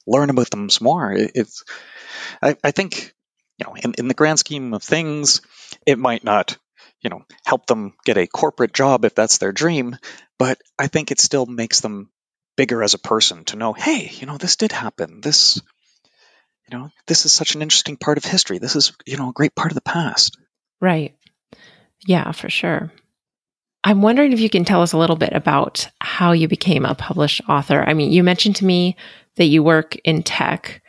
learn 0.06 0.30
about 0.30 0.52
them 0.52 0.70
some 0.70 0.86
more 0.86 1.12
it, 1.12 1.32
it's 1.34 1.64
I, 2.42 2.56
I 2.64 2.70
think 2.72 3.14
you 3.58 3.66
know 3.66 3.76
in, 3.76 3.96
in 3.98 4.08
the 4.08 4.14
grand 4.14 4.38
scheme 4.38 4.74
of 4.76 4.84
things 4.84 5.42
it 5.88 5.98
might 5.98 6.24
not 6.24 6.58
you 7.01 7.10
know 7.10 7.24
help 7.46 7.66
them 7.68 7.94
get 8.06 8.18
a 8.18 8.27
corporate 8.27 8.74
job 8.74 9.06
if 9.06 9.16
that's 9.16 9.38
their 9.38 9.51
dream 9.51 9.96
but 10.38 10.60
i 10.77 10.88
think 10.88 11.12
it 11.12 11.20
still 11.20 11.46
makes 11.46 11.82
them 11.82 12.10
bigger 12.56 12.84
as 12.84 12.94
a 12.94 13.00
person 13.00 13.44
to 13.46 13.56
know 13.56 13.74
hey 13.74 14.10
you 14.13 14.25
know 14.25 14.38
this 14.38 14.56
did 14.56 14.72
happen 14.72 15.22
this 15.22 15.62
you 16.70 16.77
know 16.77 16.89
this 17.06 17.25
is 17.25 17.32
such 17.32 17.56
an 17.56 17.62
interesting 17.62 17.98
part 17.98 18.18
of 18.18 18.25
history 18.25 18.58
this 18.58 18.75
is 18.75 18.94
you 19.06 19.18
know 19.18 19.30
a 19.30 19.34
great 19.34 19.56
part 19.56 19.72
of 19.72 19.75
the 19.75 19.82
past 19.82 20.38
Right. 20.80 21.16
Yeah, 22.06 22.32
for 22.32 22.50
sure. 22.50 22.92
I'm 23.84 24.01
wondering 24.01 24.34
if 24.34 24.39
you 24.39 24.50
can 24.50 24.66
tell 24.66 24.82
us 24.82 24.94
a 24.94 24.98
little 24.98 25.16
bit 25.16 25.34
about 25.34 25.88
how 26.01 26.32
you 26.34 26.48
became 26.48 26.86
a 26.86 26.96
published 26.96 27.42
author. 27.48 27.84
I 27.84 27.94
mean, 27.94 28.12
you 28.12 28.24
mentioned 28.24 28.58
to 28.58 28.66
me 28.66 28.96
that 29.36 29.46
you 29.46 29.63
work 29.63 29.96
in 30.04 30.24
tech, 30.24 30.82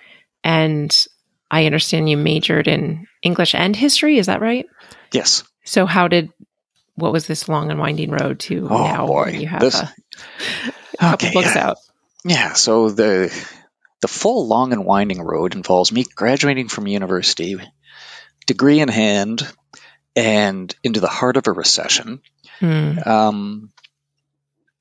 and 0.42 1.06
I 1.50 1.66
understand 1.66 2.10
you 2.10 2.16
majored 2.16 2.66
in 2.66 3.06
English 3.22 3.54
and 3.54 3.76
history. 3.76 4.18
Is 4.18 4.26
that 4.26 4.40
right? 4.40 4.66
yes 5.12 5.42
So, 5.68 5.86
how 5.86 6.08
did 6.08 6.30
what 6.94 7.12
was 7.12 7.26
this 7.26 7.48
long 7.48 7.70
and 7.70 7.78
winding 7.78 8.10
road 8.10 8.40
to 8.40 8.66
Oh, 8.70 8.84
now 8.84 9.06
boy. 9.06 9.36
you 9.38 9.46
have 9.46 9.60
This- 9.60 9.80
a 9.80 9.92
couple 10.98 11.26
okay 11.28 11.32
books 11.32 11.54
yeah. 11.54 11.68
out? 11.68 11.76
Yeah, 12.24 12.52
so 12.54 12.90
the 12.90 13.28
the 14.00 14.08
full 14.08 14.46
long 14.48 14.72
and 14.72 14.84
winding 14.84 15.20
road 15.20 15.54
involves 15.54 15.92
me 15.92 16.04
graduating 16.14 16.68
from 16.68 16.86
university, 16.86 17.56
degree 18.46 18.80
in 18.80 18.88
hand, 18.88 19.46
and 20.16 20.74
into 20.82 21.00
the 21.00 21.08
heart 21.08 21.36
of 21.36 21.46
a 21.46 21.52
recession. 21.52 22.20
Hmm. 22.60 22.98
Um, 23.04 23.72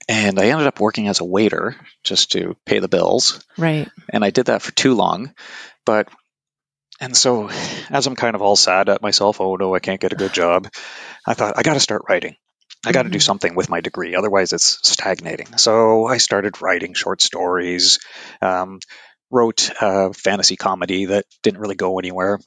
and 0.08 0.40
I 0.40 0.46
ended 0.46 0.68
up 0.68 0.80
working 0.80 1.08
as 1.10 1.20
a 1.20 1.26
waiter 1.26 1.76
just 2.04 2.32
to 2.32 2.56
pay 2.66 2.80
the 2.80 2.88
bills, 2.88 3.44
Right. 3.58 3.90
and 4.10 4.24
I 4.24 4.30
did 4.30 4.46
that 4.48 4.62
for 4.62 4.72
too 4.72 4.94
long. 4.96 5.34
But 5.86 6.08
and 7.00 7.16
so, 7.16 7.50
as 7.90 8.08
I'm 8.08 8.16
kind 8.16 8.36
of 8.36 8.42
all 8.42 8.56
sad 8.56 8.90
at 8.90 9.02
myself, 9.02 9.40
oh 9.42 9.56
no, 9.56 9.76
I 9.76 9.80
can't 9.80 10.02
get 10.02 10.14
a 10.14 10.18
good 10.18 10.34
job. 10.34 10.68
I 11.26 11.34
thought 11.34 11.54
I 11.58 11.64
got 11.64 11.74
to 11.76 11.80
start 11.80 12.04
writing. 12.10 12.36
I 12.86 12.92
got 12.92 13.04
to 13.04 13.10
do 13.10 13.18
Mhm. 13.18 13.24
something 13.24 13.56
with 13.56 13.70
my 13.70 13.82
degree, 13.82 14.16
otherwise 14.16 14.54
it's 14.54 14.80
stagnating. 14.88 15.58
So 15.58 16.06
I 16.08 16.18
started 16.18 16.62
writing 16.62 16.94
short 16.94 17.22
stories, 17.22 18.00
um, 18.42 18.80
wrote 19.32 19.72
a 19.82 20.14
fantasy 20.14 20.56
comedy 20.56 21.06
that 21.06 21.26
didn't 21.44 21.60
really 21.60 21.76
go 21.76 22.00
anywhere. 22.00 22.40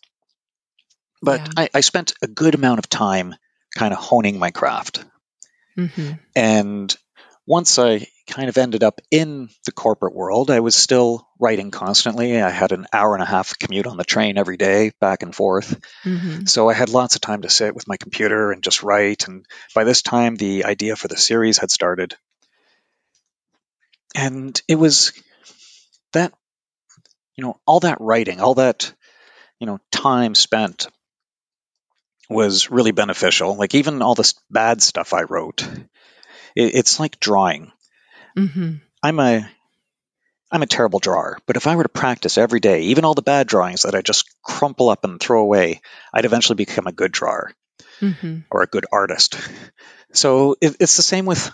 But 1.22 1.48
Yeah. 1.56 1.64
I, 1.64 1.68
I 1.74 1.80
spent 1.80 2.14
a 2.22 2.26
good 2.28 2.54
amount 2.54 2.78
of 2.78 2.88
time 2.88 3.34
kind 3.76 3.92
of 3.92 3.98
honing 4.00 4.38
my 4.38 4.50
craft. 4.50 5.04
hmm 5.76 6.12
And 6.34 6.94
once 7.46 7.78
I 7.78 8.06
kind 8.30 8.48
of 8.48 8.56
ended 8.56 8.82
up 8.82 9.00
in 9.10 9.50
the 9.66 9.72
corporate 9.72 10.14
world, 10.14 10.50
I 10.50 10.60
was 10.60 10.74
still 10.74 11.26
writing 11.38 11.70
constantly. 11.70 12.40
I 12.40 12.50
had 12.50 12.72
an 12.72 12.86
hour 12.92 13.14
and 13.14 13.22
a 13.22 13.26
half 13.26 13.58
commute 13.58 13.86
on 13.86 13.96
the 13.96 14.04
train 14.04 14.38
every 14.38 14.56
day, 14.56 14.92
back 15.00 15.22
and 15.22 15.34
forth. 15.34 15.78
hmm 16.02 16.44
So 16.46 16.70
I 16.70 16.74
had 16.74 16.88
lots 16.88 17.16
of 17.16 17.20
time 17.20 17.42
to 17.42 17.50
sit 17.50 17.74
with 17.74 17.88
my 17.88 17.96
computer 17.96 18.52
and 18.52 18.62
just 18.62 18.82
write. 18.82 19.28
And 19.28 19.44
by 19.74 19.84
this 19.84 20.02
time, 20.02 20.36
the 20.36 20.64
idea 20.64 20.96
for 20.96 21.08
the 21.08 21.16
series 21.16 21.58
had 21.58 21.70
started. 21.70 22.14
And 24.14 24.60
it 24.68 24.76
was 24.76 25.12
that, 26.12 26.32
you 27.36 27.44
know, 27.44 27.60
all 27.66 27.80
that 27.80 28.00
writing, 28.00 28.40
all 28.40 28.54
that, 28.54 28.92
you 29.58 29.66
know, 29.66 29.78
time 29.90 30.34
spent 30.34 30.88
was 32.28 32.70
really 32.70 32.92
beneficial. 32.92 33.56
Like 33.56 33.74
even 33.74 34.02
all 34.02 34.14
this 34.14 34.34
bad 34.50 34.82
stuff 34.82 35.12
I 35.12 35.24
wrote, 35.24 35.68
it's 36.54 37.00
like 37.00 37.20
drawing. 37.20 37.72
Hmm 38.36 38.76
I'm 39.02 39.18
a 39.20 39.48
I'm 40.52 40.62
a 40.62 40.66
terrible 40.66 40.98
drawer, 40.98 41.38
but 41.46 41.56
if 41.56 41.66
I 41.66 41.76
were 41.76 41.84
to 41.84 41.88
practice 41.88 42.36
every 42.36 42.58
day, 42.60 42.82
even 42.82 43.04
all 43.04 43.14
the 43.14 43.22
bad 43.22 43.46
drawings 43.46 43.82
that 43.82 43.94
I 43.94 44.02
just 44.02 44.28
crumple 44.42 44.88
up 44.88 45.04
and 45.04 45.20
throw 45.20 45.42
away, 45.42 45.80
I'd 46.12 46.24
eventually 46.24 46.56
become 46.56 46.86
a 46.88 46.92
good 46.92 47.12
drawer 47.12 47.52
hmm 48.00 48.38
or 48.50 48.62
a 48.62 48.66
good 48.66 48.86
artist. 48.92 49.36
So 50.12 50.56
it, 50.60 50.76
it's 50.80 50.96
the 50.96 51.02
same 51.04 51.24
with 51.26 51.50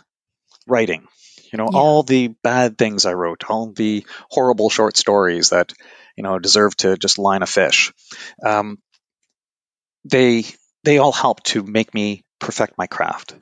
writing. 0.67 1.09
You 1.53 1.59
know, 1.59 1.69
Yeah. 1.73 1.79
all 1.79 2.03
the 2.03 2.29
bad 2.29 2.79
things 2.79 3.07
I 3.07 3.15
wrote, 3.15 3.45
all 3.49 3.73
the 3.73 4.07
horrible 4.31 4.71
short 4.71 4.97
stories 4.97 5.51
that 5.51 5.73
you 6.17 6.23
know 6.25 6.39
deserve 6.39 6.77
to 6.79 6.97
just 6.97 7.19
line 7.19 7.43
a 7.43 7.47
fish. 7.47 7.93
Um, 8.45 8.79
they 10.05 10.45
they 10.85 10.99
all 10.99 11.13
help 11.13 11.43
to 11.45 11.63
make 11.63 11.93
me 11.95 12.25
perfect 12.39 12.79
my 12.79 12.87
craft. 12.87 13.35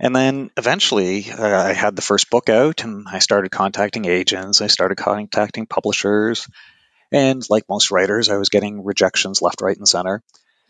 And 0.00 0.14
then 0.14 0.50
eventually, 0.56 1.30
uh, 1.30 1.46
I 1.46 1.72
had 1.72 1.94
the 1.96 2.02
first 2.02 2.30
book 2.30 2.48
out, 2.48 2.82
and 2.84 3.06
I 3.08 3.20
started 3.20 3.50
contacting 3.50 4.04
agents. 4.06 4.60
I 4.60 4.66
started 4.66 4.96
contacting 4.96 5.66
publishers, 5.66 6.48
and 7.12 7.42
like 7.48 7.68
most 7.68 7.90
writers, 7.90 8.28
I 8.28 8.36
was 8.36 8.48
getting 8.48 8.84
rejections 8.84 9.40
left, 9.40 9.60
right, 9.62 9.76
and 9.76 9.88
center. 9.88 10.22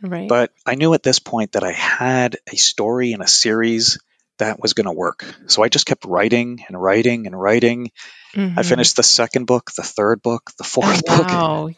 Right. 0.03 0.29
But 0.29 0.51
I 0.67 0.75
knew 0.75 0.93
at 0.93 1.03
this 1.03 1.19
point 1.19 1.53
that 1.53 1.65
I 1.65 1.73
had 1.73 2.37
a 2.53 2.57
story 2.57 3.13
and 3.13 3.23
a 3.23 3.27
series 3.27 3.99
that 4.39 4.61
was 4.61 4.75
going 4.75 4.87
to 4.87 4.93
work. 4.93 5.25
So 5.47 5.63
I 5.63 5.69
just 5.69 5.87
kept 5.87 6.05
writing 6.05 6.65
and 6.69 6.81
writing 6.81 7.27
and 7.27 7.41
writing. 7.41 7.91
I 8.35 8.39
Mhm. 8.39 8.65
finished 8.67 8.97
the 8.97 9.03
second 9.05 9.47
book, 9.47 9.71
the 9.77 9.83
third 9.85 10.21
book, 10.23 10.51
the 10.59 10.65
Oh, 10.65 10.67
fourth 10.67 11.07
book. 11.07 11.31
wow. 11.31 11.69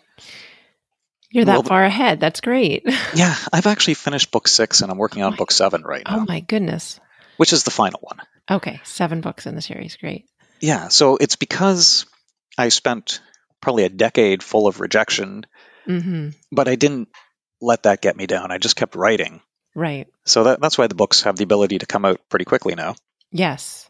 You're 1.31 1.45
that 1.45 1.53
Well, 1.53 1.62
far 1.65 1.85
ahead. 1.85 2.19
That's 2.19 2.41
great. 2.41 2.85
Yeah, 3.15 3.35
I've 3.53 3.67
actually 3.67 3.95
finished 3.95 4.31
book 4.31 4.49
six 4.49 4.81
and 4.81 4.91
I'm 4.91 4.99
working 4.99 5.23
on 5.23 5.37
book 5.37 5.50
seven 5.53 5.83
right 5.83 6.03
now. 6.07 6.21
Oh 6.21 6.25
my 6.26 6.41
goodness. 6.41 6.99
Which 7.37 7.52
is 7.52 7.64
the 7.64 7.71
final 7.71 8.00
one. 8.02 8.19
Okay, 8.50 8.81
seven 8.85 9.21
books 9.21 9.47
in 9.47 9.55
the 9.55 9.62
series. 9.62 9.97
Great. 9.97 10.26
Yeah, 10.61 10.88
so 10.88 11.16
it's 11.16 11.37
because 11.37 12.07
I 12.57 12.69
spent 12.71 13.21
probably 13.61 13.85
a 13.85 13.88
decade 13.88 14.43
full 14.43 14.66
of 14.66 14.81
rejection, 14.81 15.47
hmm 15.85 16.31
but 16.52 16.69
I 16.69 16.75
didn't 16.76 17.09
let 17.61 17.85
that 17.85 18.00
get 18.02 18.16
me 18.16 18.26
down. 18.26 18.50
I 18.50 18.59
just 18.59 18.76
kept 18.76 18.95
writing. 18.97 19.40
Right. 19.75 20.07
So 20.25 20.45
that, 20.45 20.61
that's 20.61 20.78
why 20.78 20.87
the 20.87 20.95
books 20.95 21.23
have 21.23 21.37
the 21.37 21.45
ability 21.45 21.78
to 21.78 21.87
come 21.87 22.05
out 22.05 22.21
pretty 22.31 22.45
quickly 22.47 22.75
now. 22.75 22.95
Yes. 23.31 23.88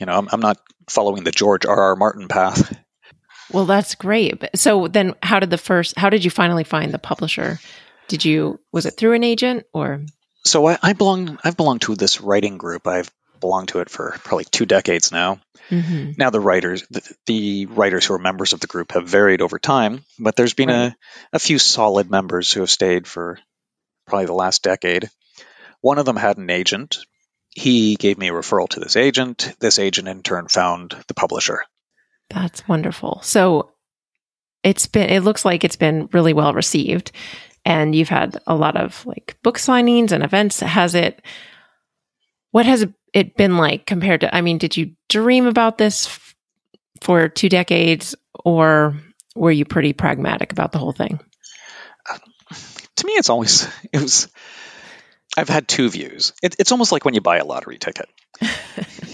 You 0.00 0.06
know, 0.06 0.16
I'm, 0.18 0.28
I'm 0.32 0.40
not 0.40 0.58
following 0.88 1.24
the 1.24 1.30
George 1.30 1.66
R. 1.66 1.78
R. 1.78 1.96
Martin 1.96 2.28
path. 2.28 2.76
Well, 3.52 3.64
that's 3.66 3.94
great. 3.94 4.40
But- 4.40 4.56
So 4.58 4.88
then, 4.88 5.14
how 5.22 5.38
did 5.40 5.50
the 5.50 5.58
first? 5.58 5.96
How 5.98 6.10
did 6.10 6.24
you 6.24 6.30
finally 6.30 6.64
find 6.64 6.92
the 6.92 6.98
publisher? 6.98 7.58
Did 8.08 8.24
you? 8.24 8.58
Was 8.72 8.86
it 8.86 8.96
through 8.96 9.12
an 9.14 9.24
agent 9.24 9.64
or? 9.72 10.04
So 10.46 10.66
I, 10.66 10.78
I 10.82 10.92
belong. 10.94 11.38
I've 11.44 11.56
belonged 11.56 11.82
to 11.82 11.94
this 11.96 12.20
writing 12.20 12.56
group. 12.58 12.86
I've 12.86 13.10
belonged 13.40 13.68
to 13.68 13.80
it 13.80 13.90
for 13.90 14.16
probably 14.24 14.44
two 14.44 14.64
decades 14.66 15.12
now. 15.12 15.40
hmm 15.68 16.12
Now 16.16 16.30
the 16.30 16.40
writers, 16.40 16.84
the, 16.90 17.02
the 17.26 17.66
writers 17.66 18.06
who 18.06 18.14
are 18.14 18.18
members 18.18 18.52
of 18.52 18.60
the 18.60 18.66
group 18.66 18.92
have 18.92 19.06
varied 19.06 19.42
over 19.42 19.58
time, 19.58 20.04
but 20.18 20.36
there's 20.36 20.54
been 20.54 20.70
Right. 20.70 20.92
a, 21.32 21.36
a 21.36 21.38
few 21.38 21.58
solid 21.58 22.10
members 22.10 22.50
who 22.52 22.60
have 22.60 22.70
stayed 22.70 23.06
for 23.06 23.38
probably 24.06 24.26
the 24.26 24.32
last 24.32 24.62
decade. 24.62 25.10
One 25.82 25.98
of 25.98 26.06
them 26.06 26.16
had 26.16 26.38
an 26.38 26.48
agent. 26.48 26.98
He 27.50 27.96
gave 27.96 28.16
me 28.18 28.28
a 28.28 28.32
referral 28.32 28.68
to 28.70 28.80
this 28.80 28.96
agent. 28.96 29.52
This 29.60 29.78
agent 29.78 30.08
in 30.08 30.22
turn 30.22 30.48
found 30.48 30.96
the 31.08 31.14
publisher. 31.14 31.62
That's 32.30 32.66
wonderful. 32.68 33.20
So 33.22 33.70
it's 34.62 34.86
been 34.86 35.08
it 35.10 35.20
looks 35.20 35.44
like 35.44 35.62
it's 35.64 35.76
been 35.76 36.08
really 36.12 36.32
well 36.32 36.52
received 36.54 37.12
and 37.66 37.96
you've 37.96 38.08
had 38.08 38.40
a 38.46 38.54
lot 38.54 38.76
of 38.76 39.04
like 39.04 39.36
book 39.42 39.58
signings 39.58 40.12
and 40.12 40.22
events. 40.22 40.60
Has 40.60 40.94
it 40.94 41.20
what 42.52 42.64
has 42.64 42.86
it 43.12 43.36
been 43.36 43.56
like 43.56 43.84
compared 43.86 44.20
to 44.20 44.34
I 44.34 44.40
mean, 44.40 44.56
did 44.56 44.76
you 44.76 44.92
dream 45.08 45.46
about 45.46 45.76
this 45.76 46.06
f- 46.06 46.36
for 47.02 47.28
two 47.28 47.48
decades 47.48 48.14
or 48.44 48.96
were 49.34 49.50
you 49.50 49.64
pretty 49.64 49.92
pragmatic 49.92 50.52
about 50.52 50.72
the 50.72 50.78
whole 50.78 50.92
thing? 50.92 51.18
to 52.96 53.06
me, 53.06 53.14
it's 53.14 53.28
always 53.28 53.68
it 53.92 54.00
was. 54.00 54.28
I've 55.36 55.50
had 55.50 55.68
two 55.68 55.90
views. 55.90 56.32
It, 56.42 56.56
it's 56.58 56.72
almost 56.72 56.92
like 56.92 57.04
when 57.04 57.12
you 57.12 57.20
buy 57.20 57.38
a 57.38 57.44
lottery 57.44 57.76
ticket. 57.76 58.08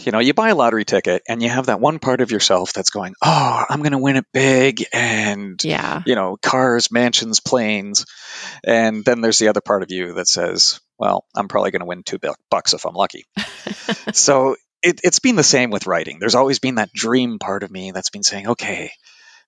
you 0.04 0.12
know, 0.12 0.18
you 0.18 0.34
buy 0.34 0.50
a 0.50 0.54
lottery 0.54 0.84
ticket 0.84 1.22
and 1.28 1.42
you 1.42 1.48
have 1.48 1.66
that 1.66 1.80
one 1.80 1.98
part 1.98 2.20
of 2.20 2.30
yourself 2.30 2.72
that's 2.72 2.90
going, 2.90 3.14
"Oh, 3.22 3.64
I'm 3.68 3.80
going 3.80 3.92
to 3.92 3.98
win 3.98 4.16
it 4.16 4.26
big," 4.32 4.84
and 4.92 5.62
Yeah. 5.64 6.02
you 6.06 6.14
know, 6.14 6.36
cars, 6.40 6.90
mansions, 6.90 7.40
planes, 7.40 8.06
and 8.64 9.04
then 9.04 9.20
there's 9.20 9.38
the 9.38 9.48
other 9.48 9.60
part 9.60 9.82
of 9.82 9.90
you 9.90 10.14
that 10.14 10.28
says, 10.28 10.80
"Well, 10.98 11.24
I'm 11.34 11.48
probably 11.48 11.70
going 11.70 11.80
to 11.80 11.86
win 11.86 12.02
two 12.02 12.18
bucks 12.50 12.74
if 12.74 12.84
I'm 12.84 12.94
lucky." 12.94 13.24
so 14.12 14.56
it, 14.82 15.00
it's 15.04 15.20
been 15.20 15.36
the 15.36 15.42
same 15.44 15.70
with 15.70 15.86
writing. 15.86 16.18
There's 16.18 16.34
always 16.34 16.58
been 16.58 16.76
that 16.76 16.92
dream 16.92 17.38
part 17.38 17.62
of 17.62 17.70
me 17.70 17.90
that's 17.92 18.10
been 18.10 18.22
saying, 18.24 18.48
"Okay." 18.48 18.92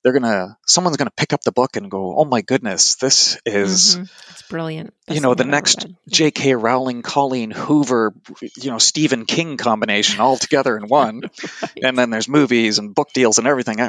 They're 0.05 0.13
gonna. 0.13 0.59
Someone's 0.67 0.99
gonna 0.99 1.11
pick 1.17 1.33
up 1.33 1.41
the 1.43 1.51
book 1.51 1.77
and 1.77 1.91
go, 1.91 2.15
"Oh 2.19 2.25
my 2.27 2.43
goodness, 2.43 2.97
this 2.97 3.39
is 3.47 3.97
Mhm. 3.97 4.11
It's 4.31 4.43
brilliant. 4.43 4.93
you 5.09 5.21
know 5.21 5.35
the 5.35 5.45
next. 5.45 5.87
J.K. 6.09 6.55
Rowling, 6.55 7.01
Colleen 7.03 7.51
Hoover, 7.51 8.15
you 8.57 8.71
know 8.71 8.79
Stephen 8.79 9.25
King 9.25 9.57
combination 9.57 10.21
all 10.21 10.37
together 10.37 10.77
in 10.77 10.89
one, 10.89 11.23
and 11.83 11.97
then 11.99 12.11
there's 12.11 12.29
movies 12.29 12.79
and 12.79 12.95
book 12.95 13.13
deals 13.15 13.39
and 13.39 13.47
everything, 13.47 13.81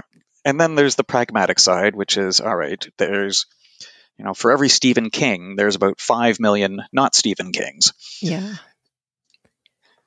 and 0.46 0.60
then 0.62 0.76
there's 0.76 0.96
the 0.96 1.04
pragmatic 1.04 1.60
side, 1.60 1.96
which 1.96 2.16
is 2.18 2.40
all 2.40 2.56
right. 2.56 2.88
There's 2.98 3.46
you 4.18 4.24
know 4.24 4.34
for 4.34 4.54
every 4.54 4.70
Stephen 4.70 5.10
King, 5.10 5.58
there's 5.58 5.76
about 5.76 6.00
five 6.00 6.40
million 6.40 6.82
not 6.94 7.14
Stephen 7.14 7.52
Kings, 7.52 7.92
Yeah. 8.22 8.56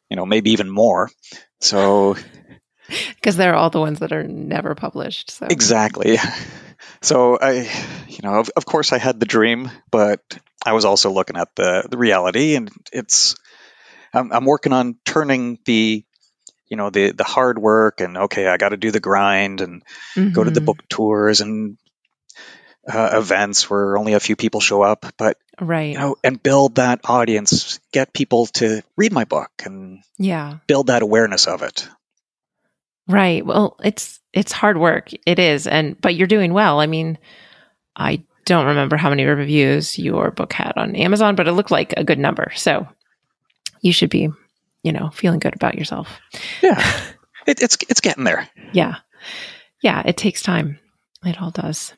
you 0.08 0.16
know 0.16 0.24
maybe 0.24 0.52
even 0.52 0.70
more. 0.70 1.10
So 1.60 2.16
Because 3.16 3.36
they're 3.36 3.54
all 3.54 3.70
the 3.70 3.80
ones 3.80 3.98
that 3.98 4.12
are 4.12 4.24
never 4.24 4.74
published. 4.74 5.30
So 5.30 5.46
exactly. 5.46 6.18
So 7.00 7.38
I, 7.40 7.68
you 8.08 8.18
know, 8.22 8.40
of, 8.40 8.50
of 8.56 8.64
course 8.64 8.92
I 8.92 8.98
had 8.98 9.20
the 9.20 9.26
dream, 9.26 9.70
but 9.90 10.20
I 10.64 10.72
was 10.72 10.84
also 10.84 11.10
looking 11.10 11.36
at 11.36 11.54
the 11.54 11.86
the 11.88 11.96
reality, 11.98 12.56
and 12.56 12.70
it's 12.92 13.36
I'm, 14.12 14.32
I'm 14.32 14.44
working 14.44 14.72
on 14.72 14.96
turning 15.04 15.58
the 15.64 16.04
you 16.68 16.76
know 16.76 16.90
the 16.90 17.12
the 17.12 17.24
hard 17.24 17.58
work 17.58 18.00
and 18.00 18.16
okay 18.16 18.46
I 18.46 18.56
got 18.56 18.70
to 18.70 18.76
do 18.76 18.90
the 18.90 19.00
grind 19.00 19.60
and 19.60 19.82
go 20.32 20.44
to 20.44 20.50
the 20.50 20.60
Mhm. 20.60 20.66
book 20.66 20.88
tours 20.88 21.40
and 21.40 21.78
uh, 22.88 23.10
events 23.14 23.68
where 23.68 23.96
only 23.98 24.14
a 24.14 24.20
few 24.20 24.36
people 24.36 24.60
show 24.60 24.82
up 24.82 25.06
but 25.16 25.36
Right. 25.60 25.92
you 25.92 25.98
know 25.98 26.16
and 26.22 26.42
build 26.42 26.76
that 26.76 27.00
audience 27.04 27.80
get 27.92 28.12
people 28.12 28.46
to 28.46 28.82
read 28.96 29.12
my 29.12 29.24
book 29.24 29.50
and 29.64 30.02
yeah. 30.16 30.58
build 30.66 30.86
that 30.88 31.02
awareness 31.02 31.46
of 31.46 31.62
it 31.62 31.88
Right. 33.08 33.44
Well, 33.44 33.76
it's 33.82 34.20
it's 34.32 34.52
hard 34.52 34.78
work. 34.78 35.10
It 35.26 35.38
is, 35.38 35.66
and 35.66 35.98
but 36.00 36.14
you're 36.14 36.26
doing 36.26 36.52
well. 36.52 36.80
I 36.80 36.86
mean, 36.86 37.18
I 37.96 38.22
don't 38.44 38.66
remember 38.66 38.96
how 38.96 39.10
many 39.10 39.24
reviews 39.24 39.98
your 39.98 40.30
book 40.30 40.52
had 40.52 40.72
on 40.76 40.96
Amazon, 40.96 41.34
but 41.34 41.48
it 41.48 41.52
looked 41.52 41.70
like 41.70 41.94
a 41.96 42.04
good 42.04 42.18
number. 42.18 42.52
So 42.54 42.86
you 43.80 43.92
should 43.92 44.10
be, 44.10 44.28
you 44.82 44.92
know, 44.92 45.10
feeling 45.10 45.38
good 45.38 45.54
about 45.54 45.76
yourself. 45.76 46.08
yeah 46.62 47.00
it, 47.46 47.62
it's 47.62 47.76
it's 47.88 48.00
getting 48.00 48.24
there 48.24 48.48
Yeah. 48.72 48.96
Yeah, 49.80 50.02
it 50.04 50.16
takes 50.16 50.42
time. 50.42 50.78
It 51.24 51.40
all 51.40 51.50
does. 51.50 51.94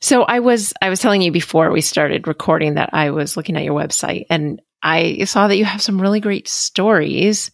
So 0.00 0.22
I 0.22 0.40
was 0.40 0.72
I 0.80 0.88
was 0.88 1.00
telling 1.00 1.20
you 1.20 1.32
before 1.32 1.70
we 1.70 1.80
started 1.80 2.26
recording 2.26 2.74
that 2.74 2.90
I 2.92 3.10
was 3.10 3.36
looking 3.36 3.56
at 3.56 3.64
your 3.64 3.74
website 3.74 4.26
and 4.30 4.62
I 4.82 5.24
saw 5.24 5.48
that 5.48 5.56
you 5.56 5.64
have 5.64 5.82
some 5.82 6.00
really 6.00 6.20
great 6.20 6.48
stories. 6.48 7.50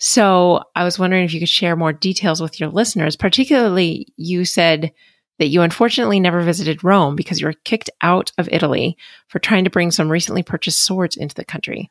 So 0.00 0.62
I 0.74 0.84
was 0.84 0.98
wondering 0.98 1.24
if 1.24 1.34
you 1.34 1.40
could 1.40 1.48
share 1.48 1.76
more 1.76 1.92
details 1.92 2.40
with 2.40 2.60
your 2.60 2.68
listeners. 2.68 3.16
Particularly, 3.16 4.06
you 4.16 4.44
said 4.44 4.92
that 5.38 5.48
you 5.48 5.62
unfortunately 5.62 6.20
never 6.20 6.42
visited 6.42 6.82
Rome 6.84 7.14
because 7.16 7.40
you 7.40 7.46
were 7.46 7.52
kicked 7.64 7.90
out 8.02 8.32
of 8.38 8.48
Italy 8.50 8.96
for 9.28 9.38
trying 9.38 9.64
to 9.64 9.70
bring 9.70 9.90
some 9.90 10.10
recently 10.10 10.42
purchased 10.42 10.84
swords 10.84 11.16
into 11.16 11.34
the 11.34 11.44
country. 11.44 11.90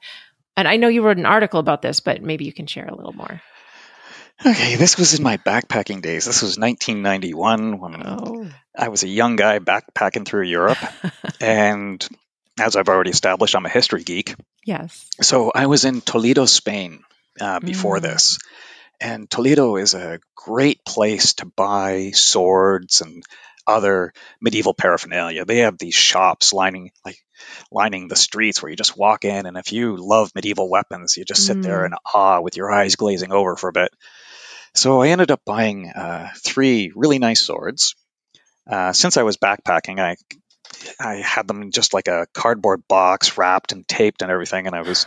And 0.56 0.68
I 0.68 0.78
know 0.78 0.88
you 0.88 1.02
wrote 1.04 1.18
an 1.18 1.26
article 1.26 1.60
about 1.60 1.82
this, 1.82 2.00
but 2.00 2.22
maybe 2.22 2.46
you 2.46 2.52
can 2.54 2.68
share 2.68 2.88
a 2.88 2.96
little 2.96 3.14
more. 3.14 3.42
okay 4.46 4.76
this 4.76 4.98
was 5.00 5.16
in 5.18 5.24
my 5.24 5.38
backpacking 5.38 6.00
days 6.00 6.26
this 6.26 6.44
was 6.44 6.60
1991 6.60 7.80
when 7.80 8.04
Oh. 8.06 8.48
I 8.78 8.90
was 8.90 9.02
a 9.02 9.08
young 9.08 9.36
guy 9.36 9.58
backpacking 9.58 10.28
through 10.28 10.44
Europe 10.44 10.78
and 11.42 12.08
as 12.60 12.76
I've 12.76 12.88
already 12.88 13.10
established 13.10 13.56
I'm 13.56 13.66
a 13.66 13.70
history 13.70 14.04
geek 14.04 14.36
yes. 14.64 15.08
So 15.22 15.52
I 15.56 15.66
was 15.66 15.86
in 15.86 16.02
Toledo, 16.02 16.46
Spain 16.46 17.00
uh, 17.40 17.60
before 17.60 18.00
Mm. 18.00 18.02
this. 18.04 18.40
And 19.00 19.30
Toledo 19.30 19.76
is 19.76 19.94
a 19.94 20.20
great 20.36 20.84
place 20.86 21.36
to 21.36 21.46
buy 21.46 22.12
swords 22.12 23.02
and 23.02 23.24
other 23.68 24.14
medieval 24.42 24.74
paraphernalia. 24.74 25.46
They 25.46 25.58
have 25.60 25.78
these 25.78 25.96
shops 25.96 26.54
lining 26.54 26.92
like 27.06 27.18
lining 27.72 28.08
the 28.08 28.16
streets 28.16 28.62
where 28.62 28.70
you 28.70 28.76
just 28.76 28.98
walk 28.98 29.26
in 29.26 29.46
and 29.46 29.58
if 29.58 29.72
you 29.72 29.98
love 29.98 30.32
medieval 30.34 30.70
weapons, 30.70 31.16
you 31.18 31.26
just 31.26 31.46
sit 31.46 31.62
there 31.62 31.82
Mm. 31.84 31.86
in 31.88 31.94
awe 32.14 32.42
with 32.42 32.58
your 32.58 32.72
eyes 32.72 32.96
glazing 32.96 33.32
over 33.32 33.56
for 33.56 33.70
a 33.70 33.74
bit. 33.74 33.92
So 34.74 35.02
I 35.02 35.10
ended 35.10 35.32
up 35.32 35.42
buying 35.46 35.90
uh, 35.90 36.30
three 36.44 36.92
really 36.96 37.20
nice 37.20 37.42
swords. 37.42 37.96
Uh, 38.70 38.94
since 38.94 39.18
I 39.18 39.24
was 39.24 39.38
backpacking, 39.38 40.00
I 40.00 40.16
I 41.00 41.16
had 41.16 41.48
them 41.48 41.62
in 41.62 41.72
just 41.72 41.94
like 41.94 42.08
a 42.08 42.28
cardboard 42.34 42.88
box, 42.88 43.38
wrapped 43.38 43.72
and 43.72 43.88
taped 43.88 44.22
and 44.22 44.32
everything, 44.32 44.68
and 44.68 44.76
I 44.76 44.82
was 44.82 45.06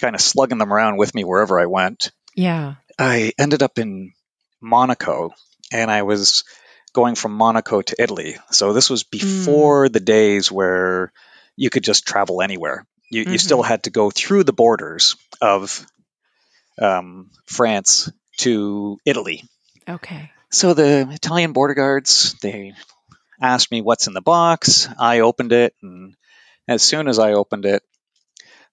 kind 0.00 0.14
of 0.14 0.20
slugging 0.20 0.58
them 0.58 0.72
around 0.72 0.96
with 0.96 1.14
me 1.14 1.24
wherever 1.24 1.58
I 1.58 1.66
went. 1.66 2.10
Yeah. 2.34 2.74
I 2.98 3.32
ended 3.38 3.62
up 3.62 3.78
in 3.78 4.12
Monaco, 4.60 5.30
and 5.72 5.90
I 5.90 6.02
was 6.02 6.44
going 6.92 7.14
from 7.14 7.32
Monaco 7.32 7.82
to 7.82 7.96
Italy. 7.98 8.36
So 8.50 8.72
this 8.72 8.90
was 8.90 9.04
before 9.04 9.88
the 9.88 10.00
days 10.00 10.50
where 10.50 11.12
you 11.56 11.70
could 11.70 11.84
just 11.84 12.06
travel 12.06 12.42
anywhere. 12.42 12.86
You, 13.10 13.22
you 13.22 13.38
still 13.38 13.62
had 13.62 13.84
to 13.84 13.90
go 13.90 14.10
through 14.10 14.44
the 14.44 14.52
borders 14.52 15.16
of 15.40 15.86
um, 16.80 17.30
France 17.46 18.10
to 18.38 18.98
Italy. 19.04 19.44
Okay. 19.88 20.30
So 20.50 20.74
the 20.74 21.08
Italian 21.10 21.52
border 21.52 21.74
guards, 21.74 22.34
they 22.42 22.74
asked 23.40 23.70
me 23.70 23.80
what's 23.80 24.06
in 24.06 24.14
the 24.14 24.20
box. 24.20 24.88
I 24.98 25.20
opened 25.20 25.52
it, 25.52 25.74
and 25.82 26.14
as 26.66 26.82
soon 26.82 27.08
as 27.08 27.18
I 27.18 27.32
opened 27.32 27.64
it, 27.64 27.82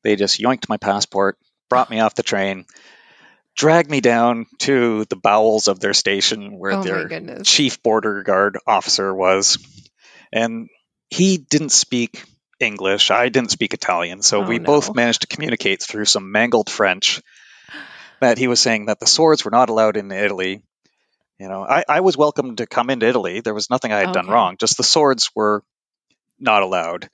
they 0.04 0.16
just 0.16 0.40
yoinked 0.40 0.70
my 0.70 0.78
passport, 0.78 1.38
brought 1.70 1.90
me 1.90 2.00
off 2.00 2.16
the 2.16 2.24
train, 2.24 2.66
dragged 3.56 3.90
me 3.90 4.02
down 4.02 4.46
to 4.60 5.06
the 5.06 5.16
bowels 5.16 5.68
of 5.68 5.80
their 5.80 5.94
station 5.94 6.58
where 6.60 6.74
oh 6.74 6.84
their 6.84 7.08
chief 7.44 7.82
border 7.82 8.22
guard 8.24 8.58
officer 8.68 9.14
was. 9.14 9.58
And 10.32 10.70
he 11.10 11.38
didn't 11.38 11.70
speak 11.72 12.24
English. 12.60 13.12
I 13.12 13.30
didn't 13.30 13.52
speak 13.52 13.74
Italian. 13.74 14.22
So 14.22 14.44
Oh, 14.44 14.48
we 14.48 14.60
no. 14.60 14.66
both 14.66 14.94
managed 14.96 15.22
to 15.22 15.28
communicate 15.28 15.82
through 15.82 16.06
some 16.06 16.32
mangled 16.32 16.70
French 16.70 17.22
that 18.20 18.38
he 18.38 18.48
was 18.48 18.60
saying 18.60 18.88
that 18.88 19.00
the 19.00 19.08
swords 19.08 19.46
were 19.46 19.52
not 19.52 19.70
allowed 19.70 19.98
in 19.98 20.12
Italy. 20.12 20.62
You 21.40 21.48
know, 21.50 21.64
I, 21.64 21.84
I 21.88 22.00
was 22.00 22.16
welcome 22.18 22.56
to 22.58 22.66
come 22.66 22.90
into 22.90 23.08
Italy. 23.08 23.42
There 23.42 23.54
was 23.54 23.70
nothing 23.70 23.92
I 23.92 24.00
had 24.00 24.14
done 24.14 24.28
wrong. 24.28 24.56
Just 24.58 24.78
the 24.78 24.84
swords 24.84 25.32
were 25.36 25.64
not 26.40 26.64
allowed. 26.64 27.10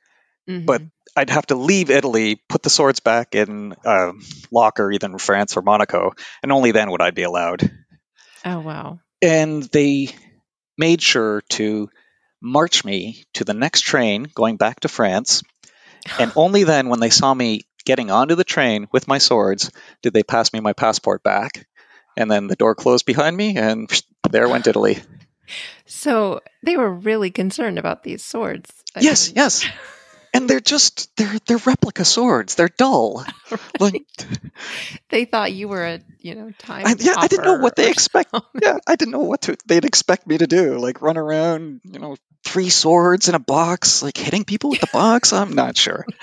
Mhm. 0.50 0.66
but- 0.66 0.82
I'd 1.14 1.30
have 1.30 1.46
to 1.48 1.56
leave 1.56 1.90
Italy, 1.90 2.42
put 2.48 2.64
the 2.64 2.70
swords 2.70 3.02
back 3.02 3.36
in 3.36 3.76
a 3.84 4.14
locker, 4.50 4.90
either 4.94 5.08
in 5.08 5.18
France 5.18 5.58
or 5.58 5.62
Monaco, 5.62 6.14
and 6.42 6.54
only 6.54 6.72
then 6.72 6.90
would 6.90 7.02
I 7.02 7.12
be 7.12 7.24
allowed. 7.24 7.70
oh 8.46 8.60
wow. 8.62 9.00
And 9.22 9.62
they 9.64 10.16
made 10.78 11.02
sure 11.02 11.42
to 11.50 11.90
march 12.42 12.86
me 12.86 13.26
to 13.34 13.44
the 13.44 13.54
next 13.54 13.82
train 13.82 14.32
going 14.34 14.56
back 14.56 14.80
to 14.80 14.88
France. 14.88 15.44
And 16.18 16.32
only 16.38 16.64
then, 16.64 16.88
when 16.88 17.02
they 17.02 17.10
saw 17.10 17.34
me 17.34 17.64
getting 17.84 18.10
onto 18.10 18.36
the 18.36 18.46
train 18.46 18.88
with 18.94 19.06
my 19.10 19.18
swords, 19.18 19.70
did 20.02 20.14
they 20.14 20.24
pass 20.24 20.54
me 20.54 20.62
my 20.62 20.72
passport 20.74 21.24
back. 21.24 21.68
And 22.16 22.32
then 22.32 22.48
the 22.48 22.56
door 22.56 22.74
closed 22.74 23.06
behind 23.06 23.36
me, 23.36 23.58
and 23.58 23.90
there 24.30 24.48
went 24.50 24.68
Italy. 24.68 25.00
So 25.86 26.42
they 26.64 26.78
were 26.78 26.92
really 26.92 27.32
concerned 27.32 27.78
about 27.78 28.04
these 28.04 28.24
swords. 28.24 28.72
I 28.96 29.02
yes, 29.02 29.28
mean, 29.30 29.36
yes. 29.38 29.66
And 30.34 30.50
they're 30.50 30.62
just 30.62 31.14
they're 31.18 31.38
they're 31.46 31.58
replica 31.58 32.06
swords. 32.06 32.56
They're 32.56 32.70
dull. 32.70 33.26
Like 33.80 34.06
They 35.10 35.26
thought 35.26 35.52
you 35.52 35.68
were 35.68 35.86
a 35.86 36.00
you 36.20 36.36
know 36.36 36.52
time. 36.58 36.86
I, 36.86 36.96
yeah, 36.98 37.16
I 37.18 37.28
didn't 37.28 37.44
know 37.46 37.58
what 37.58 37.76
they 37.76 37.90
expect. 37.90 38.34
Yeah, 38.62 38.78
I 38.88 38.96
didn't 38.96 39.12
know 39.12 39.20
what 39.20 39.42
to, 39.44 39.58
they'd 39.66 39.84
expect 39.84 40.28
me 40.28 40.38
to 40.38 40.48
do. 40.48 40.78
Like 40.78 41.02
run 41.02 41.18
around, 41.18 41.82
you 41.84 42.00
know, 42.00 42.16
three 42.46 42.70
swords 42.70 43.28
in 43.28 43.36
a 43.36 43.40
box, 43.40 44.02
like 44.02 44.16
hitting 44.16 44.46
people 44.46 44.70
with 44.70 44.80
the 44.80 44.90
box. 44.94 45.34
I'm 45.34 45.54
not 45.54 45.76
sure. 45.76 46.06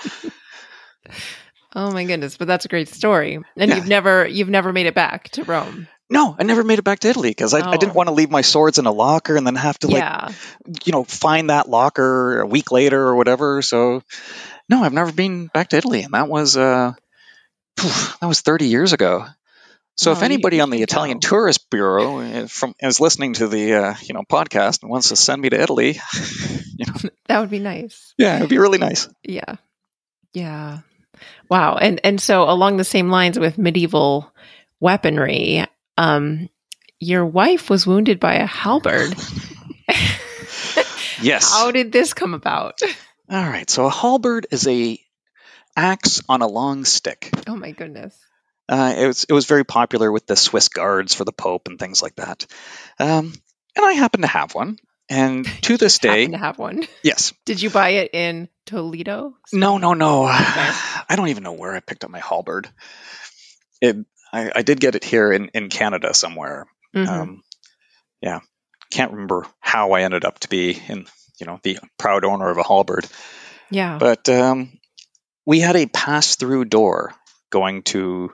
Oh 1.75 1.91
my 1.91 2.03
goodness! 2.03 2.35
But 2.35 2.47
that's 2.47 2.65
a 2.65 2.67
great 2.67 2.89
story. 2.89 3.35
And 3.55 3.69
Yeah. 3.69 3.75
you've 3.75 3.87
never 3.87 4.27
you've 4.27 4.49
never 4.49 4.73
made 4.73 4.87
it 4.87 4.95
back 4.95 5.29
to 5.29 5.43
Rome. 5.43 5.87
No, 6.09 6.35
I 6.39 6.43
never 6.43 6.63
made 6.63 6.79
it 6.79 6.83
back 6.83 6.99
to 6.99 7.07
Italy 7.07 7.29
because 7.29 7.53
I, 7.53 7.59
I 7.69 7.77
didn't 7.77 7.91
Oh. 7.91 7.95
want 7.95 8.07
to 8.09 8.13
leave 8.15 8.31
my 8.31 8.41
swords 8.41 8.79
in 8.79 8.85
a 8.87 8.91
locker 8.91 9.35
and 9.35 9.45
then 9.45 9.55
have 9.55 9.77
to 9.79 9.87
like 9.87 10.01
yeah. 10.01 10.31
you 10.85 10.91
know 10.91 11.03
find 11.03 11.49
that 11.49 11.69
locker 11.69 12.41
a 12.41 12.47
week 12.47 12.71
later 12.71 12.99
or 12.99 13.15
whatever. 13.15 13.61
So 13.61 14.01
no, 14.67 14.83
I've 14.83 14.93
never 14.93 15.11
been 15.11 15.47
back 15.47 15.69
to 15.69 15.77
Italy, 15.77 16.01
and 16.01 16.13
that 16.13 16.27
was 16.27 16.57
uh, 16.57 16.93
that 17.77 18.27
was 18.27 18.41
30 18.41 18.65
years 18.65 18.93
ago. 18.93 19.25
So 19.95 20.13
if 20.13 20.23
anybody 20.23 20.57
you 20.57 20.63
on 20.63 20.69
the 20.69 20.81
Italian. 20.81 21.19
Tourist 21.19 21.69
Bureau 21.69 22.21
uh, 22.21 22.47
from 22.47 22.73
is 22.79 22.99
listening 23.01 23.33
to 23.33 23.47
the 23.47 23.73
uh, 23.75 23.93
you 24.01 24.13
know 24.13 24.23
podcast 24.23 24.81
and 24.81 24.89
wants 24.89 25.09
to 25.09 25.15
send 25.17 25.41
me 25.41 25.49
to 25.49 25.59
Italy, 25.61 25.99
you 26.77 26.85
know, 26.87 27.09
That 27.27 27.39
would 27.41 27.49
be 27.49 27.59
nice. 27.59 28.13
yeah, 28.17 28.37
it'd 28.37 28.49
be 28.49 28.57
really 28.59 28.77
nice. 28.79 29.09
Yeah. 29.23 29.55
Yeah. 30.33 30.79
Wow. 31.49 31.75
And 31.75 31.99
and 32.03 32.21
so 32.21 32.43
along 32.49 32.77
the 32.77 32.83
same 32.85 33.09
lines 33.09 33.37
with 33.37 33.57
medieval 33.57 34.31
weaponry, 34.79 35.65
um 35.99 36.49
your 36.99 37.25
wife 37.25 37.69
was 37.69 37.85
wounded 37.87 38.19
by 38.19 38.35
a 38.35 38.45
halberd. 38.45 39.13
Yes. 41.21 41.51
How 41.51 41.71
did 41.71 41.91
this 41.91 42.13
come 42.13 42.33
about? 42.33 42.79
All 43.29 43.43
right. 43.43 43.69
So 43.69 43.85
a 43.85 43.89
halberd 43.89 44.47
is 44.51 44.65
a 44.67 44.97
axe 45.75 46.21
on 46.29 46.41
a 46.41 46.47
long 46.47 46.85
stick. 46.85 47.29
Oh 47.45 47.57
my 47.57 47.71
goodness. 47.71 48.17
Uh, 48.69 48.93
it 48.97 49.07
was 49.07 49.25
it 49.25 49.33
was 49.33 49.45
very 49.45 49.65
popular 49.65 50.09
with 50.11 50.27
the 50.27 50.35
Swiss 50.37 50.69
guards 50.69 51.13
for 51.13 51.25
the 51.25 51.33
Pope 51.33 51.67
and 51.67 51.77
things 51.77 52.01
like 52.01 52.15
that. 52.15 52.45
Um, 52.99 53.33
and 53.75 53.85
I 53.85 53.93
happen 53.93 54.21
to 54.21 54.27
have 54.27 54.55
one. 54.55 54.77
And 55.09 55.45
to 55.63 55.75
this 55.75 55.97
day, 56.07 56.21
Happen 56.21 56.31
to 56.33 56.37
have 56.37 56.57
one. 56.57 56.85
yes. 57.03 57.33
Did 57.45 57.61
you 57.61 57.69
buy 57.69 57.89
it 57.89 58.11
in 58.13 58.47
Toledo? 58.65 59.33
No, 59.51 59.77
no, 59.77 59.95
no. 59.95 60.23
I 60.29 61.15
don't 61.17 61.29
even 61.29 61.43
know 61.43 61.53
where 61.53 61.75
I 61.75 61.81
picked 61.81 62.05
up 62.05 62.11
my 62.11 62.19
halberd. 62.19 62.69
It, 63.81 63.97
I, 64.31 64.51
I 64.55 64.61
did 64.61 64.79
get 64.79 64.95
it 64.95 65.03
here 65.03 65.31
in, 65.31 65.49
in 65.53 65.69
Canada 65.69 66.13
somewhere. 66.13 66.67
Mhm. 66.95 67.07
Um, 67.07 67.43
yeah, 68.21 68.39
can't 68.91 69.11
remember 69.11 69.45
how 69.59 69.91
I 69.91 70.01
ended 70.01 70.25
up 70.25 70.39
to 70.39 70.49
be 70.49 70.81
in, 70.87 71.05
you 71.39 71.45
know, 71.47 71.59
the 71.63 71.79
proud 71.97 72.25
owner 72.25 72.49
of 72.49 72.57
a 72.57 72.63
halberd. 72.63 73.07
yeah. 73.71 73.97
But 73.97 74.27
um, 74.29 74.77
we 75.45 75.59
had 75.59 75.75
a 75.75 75.85
pass-through 75.85 76.65
door 76.65 77.13
going 77.49 77.83
to 77.83 78.31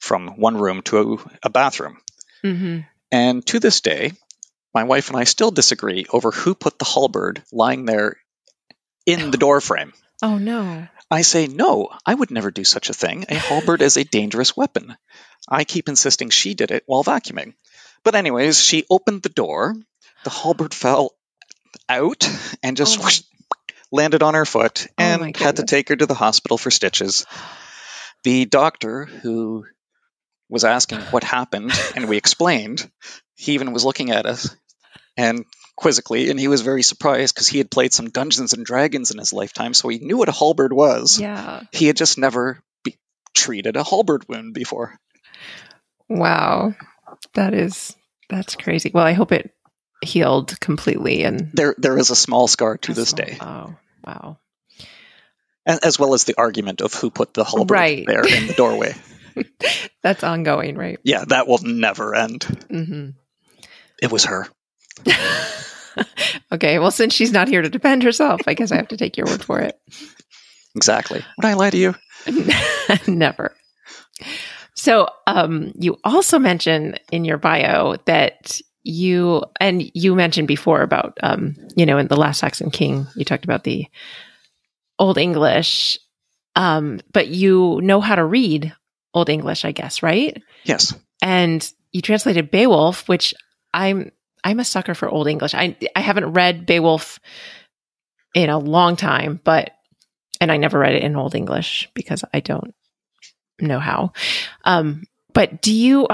from 0.00 0.28
one 0.40 0.56
room 0.56 0.82
to 0.82 1.20
a 1.42 1.50
bathroom, 1.50 1.98
hmm 2.42 2.80
and 3.12 3.46
to 3.46 3.60
this 3.60 3.80
day, 3.80 4.12
my 4.74 4.84
wife 4.84 5.08
and 5.08 5.16
I 5.16 5.24
still 5.24 5.50
disagree 5.50 6.06
over 6.10 6.30
who 6.32 6.54
put 6.54 6.78
the 6.78 6.84
halberd 6.84 7.42
lying 7.52 7.84
there 7.86 8.16
in 9.06 9.30
the 9.30 9.38
door 9.46 9.60
frame. 9.60 9.92
Oh 10.22 10.38
no. 10.38 10.88
I 11.10 11.22
say, 11.22 11.46
no, 11.46 11.90
I 12.04 12.14
would 12.14 12.30
never 12.30 12.50
do 12.50 12.64
such 12.64 12.90
a 12.90 12.94
thing. 12.94 13.26
A 13.28 13.34
halberd 13.34 13.80
is 13.80 13.96
a 13.96 14.04
dangerous 14.04 14.56
weapon. 14.56 14.96
I 15.48 15.64
keep 15.64 15.88
insisting 15.88 16.30
she 16.30 16.54
did 16.54 16.70
it 16.72 16.82
while 16.86 17.04
vacuuming. 17.04 17.54
But, 18.02 18.16
anyways, 18.16 18.60
she 18.60 18.86
opened 18.90 19.22
the 19.22 19.28
door. 19.28 19.76
The 20.24 20.30
halberd 20.30 20.74
fell 20.74 21.12
out 21.88 22.28
and 22.62 22.76
just 22.76 22.98
Oh 22.98 23.04
whoosh, 23.04 23.22
landed 23.92 24.22
on 24.22 24.34
her 24.34 24.46
foot 24.46 24.86
Oh 24.90 24.92
and 24.98 25.20
my 25.20 25.32
had 25.36 25.56
to 25.56 25.64
take 25.64 25.90
her 25.90 25.96
to 25.96 26.06
the 26.06 26.14
hospital 26.14 26.58
for 26.58 26.70
stitches. 26.70 27.24
The 28.24 28.44
doctor, 28.44 29.04
who 29.04 29.66
was 30.48 30.64
asking 30.64 31.00
what 31.02 31.22
happened, 31.22 31.72
and 31.94 32.08
we 32.08 32.16
explained, 32.16 32.90
he 33.36 33.52
even 33.52 33.72
was 33.72 33.84
looking 33.84 34.10
at 34.10 34.26
us 34.26 34.56
and 35.16 35.44
quizzically, 35.76 36.30
and 36.30 36.40
he 36.40 36.48
was 36.48 36.62
very 36.62 36.82
surprised 36.82 37.34
because 37.34 37.48
he 37.48 37.58
had 37.58 37.70
played 37.70 37.92
some 37.92 38.10
Dungeons 38.10 38.52
and 38.54 38.64
Dragons 38.64 39.10
in 39.10 39.18
his 39.18 39.32
lifetime, 39.32 39.74
so 39.74 39.88
he 39.88 39.98
knew 39.98 40.16
what 40.16 40.28
a 40.28 40.32
halberd 40.32 40.72
was. 40.72 41.18
Yeah. 41.20 41.62
He 41.72 41.86
had 41.86 41.96
just 41.96 42.18
never 42.18 42.62
be- 42.82 42.96
treated 43.34 43.76
a 43.76 43.84
halberd 43.84 44.26
wound 44.28 44.54
before. 44.54 44.98
Wow. 46.08 46.74
That 47.34 47.54
is 47.54 47.94
that's 48.28 48.56
crazy. 48.56 48.90
Well, 48.92 49.04
I 49.04 49.12
hope 49.12 49.32
it 49.32 49.52
healed 50.02 50.58
completely 50.60 51.22
and 51.24 51.50
There, 51.52 51.74
there 51.78 51.96
is 51.98 52.10
a 52.10 52.16
small 52.16 52.48
scar 52.48 52.76
to 52.78 52.92
this 52.94 53.12
That's- 53.12 53.38
day, 53.38 53.44
Oh, 53.44 53.74
wow. 54.04 54.38
a- 55.66 55.78
as 55.84 55.98
well 55.98 56.14
as 56.14 56.24
the 56.24 56.34
argument 56.38 56.80
of 56.80 56.92
who 56.94 57.10
put 57.10 57.34
the 57.34 57.44
halberd 57.44 57.70
Right. 57.70 58.06
there 58.06 58.24
in 58.26 58.46
the 58.46 58.54
doorway. 58.54 58.94
That's 60.02 60.22
ongoing, 60.24 60.76
right? 60.76 60.98
yeah, 61.04 61.24
that 61.28 61.46
will 61.48 61.58
never 61.62 62.14
end. 62.14 62.44
hmm 62.70 63.10
It 64.02 64.10
was 64.12 64.24
her. 64.24 64.48
okay. 66.52 66.78
Well, 66.78 66.90
since 66.90 67.14
she's 67.14 67.32
not 67.32 67.48
here 67.48 67.62
to 67.62 67.70
defend 67.70 68.02
herself, 68.02 68.42
I 68.46 68.54
guess 68.54 68.72
I 68.72 68.76
have 68.76 68.88
to 68.88 68.96
take 68.96 69.16
your 69.16 69.26
word 69.26 69.44
for 69.44 69.60
it. 69.60 69.78
Exactly. 70.74 71.24
Would 71.36 71.46
I 71.46 71.54
lie 71.54 71.70
to 71.70 71.76
you? 71.76 71.94
Never. 73.06 73.54
So, 74.74 75.08
um, 75.26 75.72
you 75.78 75.98
also 76.04 76.38
mention 76.38 76.96
in 77.10 77.24
your 77.24 77.38
bio 77.38 77.96
that 78.04 78.60
you, 78.82 79.42
and 79.58 79.82
you 79.94 80.14
mentioned 80.14 80.48
before 80.48 80.82
about, 80.82 81.18
um, 81.22 81.56
you 81.76 81.86
know, 81.86 81.98
in 81.98 82.08
the 82.08 82.16
last 82.16 82.40
Saxon 82.40 82.70
King, 82.70 83.06
you 83.16 83.24
talked 83.24 83.44
about 83.44 83.64
the 83.64 83.86
Old 84.98 85.18
English, 85.18 85.98
um, 86.54 87.00
but 87.12 87.28
you 87.28 87.80
know 87.82 88.00
how 88.00 88.14
to 88.14 88.24
read 88.24 88.74
Old 89.14 89.28
English, 89.28 89.64
I 89.64 89.72
guess, 89.72 90.02
right? 90.02 90.42
Yes. 90.64 90.94
and 91.22 91.70
you 91.92 92.02
translated 92.02 92.50
Beowulf, 92.50 93.08
which 93.08 93.32
I'm 93.72 94.12
I'm 94.46 94.60
a 94.60 94.64
sucker 94.64 94.94
for 94.94 95.08
Old 95.08 95.26
English. 95.26 95.54
I 95.54 95.76
I 95.96 96.00
haven't 96.00 96.32
read 96.32 96.66
Beowulf 96.66 97.18
in 98.34 98.48
a 98.48 98.58
long 98.58 98.94
time, 98.94 99.40
but 99.42 99.72
and 100.40 100.52
I 100.52 100.56
never 100.56 100.78
read 100.78 100.94
it 100.94 101.02
in 101.02 101.16
Old 101.16 101.34
English 101.34 101.88
because 101.94 102.22
I 102.32 102.38
don't 102.40 102.72
know 103.60 103.80
how. 103.80 104.12
Um, 104.64 105.02
but 105.34 105.62
do 105.62 105.74
you? 105.74 106.06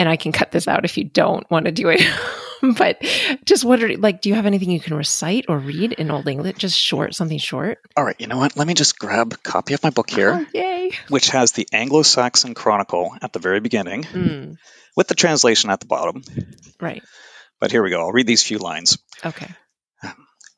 And 0.00 0.08
I 0.08 0.16
can 0.16 0.32
cut 0.32 0.50
this 0.50 0.66
out 0.68 0.84
if 0.84 0.98
you 0.98 1.04
don't 1.04 1.48
want 1.50 1.66
to 1.66 1.72
do 1.72 1.88
it. 1.88 2.00
but 2.76 2.98
just 3.44 3.64
are 3.64 3.96
like? 3.96 4.22
Do 4.22 4.28
you 4.28 4.34
have 4.34 4.46
anything 4.46 4.70
you 4.70 4.80
can 4.80 4.96
recite 4.96 5.44
or 5.48 5.58
read 5.58 5.92
in 5.92 6.10
Old 6.10 6.26
English? 6.26 6.56
Just 6.58 6.78
short, 6.78 7.14
something 7.14 7.38
short. 7.38 7.78
All 7.96 8.04
right. 8.04 8.16
You 8.18 8.26
know 8.26 8.38
what? 8.38 8.56
Let 8.56 8.66
me 8.66 8.74
just 8.74 8.98
grab 8.98 9.32
a 9.32 9.36
copy 9.36 9.74
of 9.74 9.82
my 9.84 9.90
book 9.90 10.10
here, 10.10 10.32
Oh, 10.34 10.46
yay! 10.52 10.90
which 11.08 11.30
has 11.30 11.52
the 11.52 11.68
Anglo-Saxon 11.72 12.54
Chronicle 12.54 13.14
at 13.22 13.32
the 13.32 13.38
very 13.38 13.60
beginning, 13.60 14.02
Mm, 14.04 14.56
with 14.96 15.06
the 15.08 15.14
translation 15.14 15.70
at 15.70 15.78
the 15.80 15.86
bottom. 15.86 16.22
right. 16.80 17.02
But 17.60 17.72
here 17.72 17.82
we 17.82 17.90
go. 17.90 18.00
I'll 18.00 18.12
read 18.12 18.26
these 18.26 18.42
few 18.42 18.58
lines. 18.58 18.98
Okay. 19.24 19.48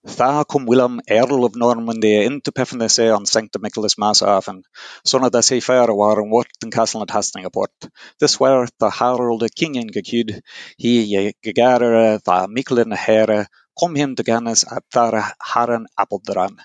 Tha 0.03 0.45
kom 0.49 0.65
Willem, 0.65 1.03
Earl 1.11 1.45
of 1.45 1.57
Normandy, 1.57 2.25
into 2.25 2.53
Pefnese 2.53 3.15
on 3.15 3.27
Sancta 3.27 3.59
Michaelis 3.59 3.97
Massafen, 3.97 4.63
son 5.05 5.25
of 5.25 5.33
the 5.33 5.43
Sefer 5.43 5.93
war 5.93 6.45
den 6.59 6.71
Castle 6.71 7.03
at 7.03 7.09
Hastingaport. 7.09 7.91
This 8.19 8.41
were 8.41 8.67
the 8.79 8.89
Harold 8.89 9.45
King 9.55 9.75
in 9.75 9.89
Gacud, 9.89 10.41
he 10.79 11.03
ye 11.03 11.35
gegare 11.45 12.23
the 12.25 12.49
Michaelin 12.49 12.93
Here, 12.93 13.47
him 13.95 14.17
to 14.17 14.23
Ganes 14.23 14.65
at 14.65 14.85
Thara 14.91 15.35
Haran 15.39 15.87
Appeldran. 15.99 16.59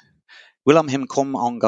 Willem 0.65 0.87
him 0.87 1.05
kom 1.07 1.35
on 1.35 1.59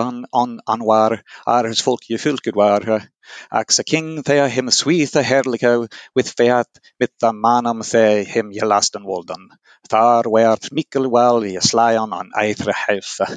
anwar, 0.67 1.21
ar 1.45 1.67
his 1.67 1.81
folk 1.81 2.01
je 2.09 2.17
fulked 2.17 2.55
war, 2.55 2.81
eh? 2.89 3.05
ac 3.51 3.71
sa 3.71 3.83
king 3.83 4.21
the 4.23 4.49
him 4.49 4.71
sweet 4.71 5.11
the 5.11 5.21
herliko, 5.21 5.91
with 6.15 6.33
fiat 6.35 6.67
with 6.99 7.11
the 7.19 7.31
manam 7.31 7.83
the 7.91 8.23
him 8.23 8.51
je 8.51 8.65
lasten 8.65 9.03
wolden. 9.03 9.49
Thar 9.89 10.23
werd 10.31 10.71
mikkel 10.71 11.11
wel 11.11 11.43
je 11.43 11.61
slyan 11.61 12.13
on 12.13 12.31
eithre 12.33 12.73
heife. 12.73 13.27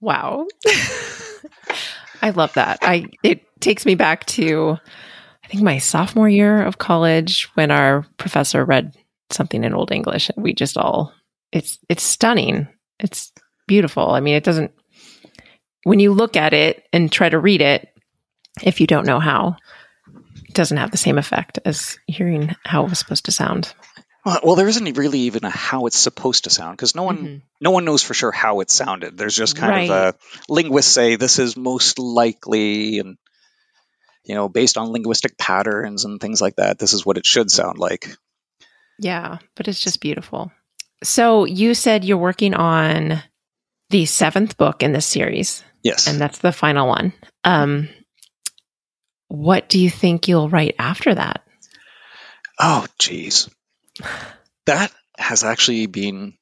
Wow. 0.00 0.46
I 2.22 2.30
love 2.30 2.54
that. 2.54 2.78
I 2.82 3.06
it 3.22 3.42
takes 3.60 3.84
me 3.84 3.94
back 3.94 4.26
to 4.26 4.78
I 5.44 5.48
think 5.48 5.62
my 5.62 5.78
sophomore 5.78 6.28
year 6.28 6.62
of 6.62 6.78
college 6.78 7.48
when 7.54 7.70
our 7.70 8.06
professor 8.16 8.64
read 8.64 8.94
something 9.30 9.64
in 9.64 9.74
old 9.74 9.90
English 9.90 10.30
and 10.30 10.44
we 10.44 10.52
just 10.52 10.76
all 10.76 11.12
it's 11.50 11.78
it's 11.88 12.02
stunning. 12.02 12.68
It's 13.00 13.32
beautiful. 13.68 14.10
I 14.10 14.18
mean, 14.20 14.34
it 14.34 14.42
doesn't 14.42 14.72
when 15.84 16.00
you 16.00 16.12
look 16.12 16.36
at 16.36 16.52
it 16.52 16.84
and 16.92 17.10
try 17.12 17.28
to 17.28 17.38
read 17.38 17.60
it 17.62 17.88
if 18.62 18.80
you 18.80 18.86
don't 18.88 19.06
know 19.06 19.20
how 19.20 19.54
it 20.48 20.54
doesn't 20.54 20.76
have 20.78 20.90
the 20.90 20.96
same 20.96 21.18
effect 21.18 21.60
as 21.64 21.98
hearing 22.08 22.54
how 22.64 22.84
it 22.84 22.90
was 22.90 22.98
supposed 22.98 23.26
to 23.26 23.32
sound. 23.32 23.72
Well, 24.24 24.40
well, 24.42 24.54
there 24.56 24.66
isn't 24.68 24.98
really 24.98 25.20
even 25.20 25.44
a 25.44 25.50
how 25.50 25.86
it's 25.86 25.96
supposed 25.96 26.44
to 26.44 26.50
sound 26.50 26.76
because 26.76 26.94
no 26.96 27.04
one 27.04 27.18
Mhm. 27.18 27.42
no 27.60 27.70
one 27.70 27.84
knows 27.84 28.02
for 28.02 28.14
sure 28.14 28.32
how 28.32 28.60
it 28.60 28.70
sounded. 28.70 29.16
There's 29.16 29.36
just 29.36 29.56
kind 29.56 29.70
Right. 29.72 29.90
of 29.90 30.14
a 30.14 30.52
linguists 30.52 30.92
say 30.92 31.14
this 31.16 31.38
is 31.38 31.56
most 31.56 31.98
likely 32.00 32.98
and 32.98 33.16
you 34.24 34.34
know 34.34 34.48
based 34.48 34.76
on 34.76 34.88
linguistic 34.92 35.38
patterns 35.38 36.04
and 36.04 36.20
things 36.20 36.40
like 36.42 36.56
that. 36.56 36.78
This 36.78 36.92
is 36.92 37.06
what 37.06 37.16
it 37.18 37.24
should 37.26 37.50
sound 37.50 37.78
like. 37.78 38.16
Yeah, 38.98 39.38
but 39.54 39.68
it's 39.68 39.80
just 39.80 40.00
beautiful. 40.00 40.50
So 41.04 41.44
you 41.44 41.74
said 41.74 42.04
you're 42.04 42.18
working 42.18 42.54
on 42.54 43.22
the 43.90 44.06
seventh 44.06 44.56
book 44.56 44.82
in 44.82 44.92
this 44.92 45.06
series, 45.06 45.64
Yes. 45.82 46.06
and 46.06 46.20
that's 46.20 46.38
the 46.38 46.52
final 46.52 46.88
one. 46.88 47.12
Um, 47.44 47.88
what 49.28 49.68
do 49.68 49.78
you 49.78 49.90
think 49.90 50.28
you'll 50.28 50.48
write 50.48 50.74
after 50.78 51.14
that? 51.14 51.44
Oh, 52.58 52.86
geez. 52.98 53.48
That 54.66 54.92
has 55.16 55.44
actually 55.44 55.86
been 55.86 56.34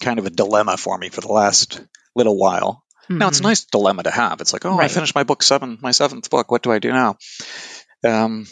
kind 0.00 0.18
of 0.18 0.26
a 0.26 0.30
dilemma 0.30 0.76
for 0.76 0.96
me 0.98 1.08
for 1.08 1.20
the 1.20 1.32
last 1.32 1.80
little 2.14 2.36
while. 2.38 2.82
Now, 3.08 3.28
it's 3.28 3.38
a 3.38 3.42
Mhm. 3.42 3.44
nice 3.44 3.64
dilemma 3.64 4.02
to 4.04 4.10
have. 4.10 4.40
It's 4.40 4.52
like, 4.52 4.64
oh, 4.64 4.78
I 4.80 4.88
finished 4.88 5.14
my 5.14 5.24
book 5.24 5.42
seven, 5.42 5.78
my 5.82 5.90
seventh 5.90 6.30
book. 6.30 6.50
What 6.50 6.62
do 6.62 6.72
I 6.72 6.78
do 6.78 6.90
now? 6.90 7.16
Um, 8.02 8.46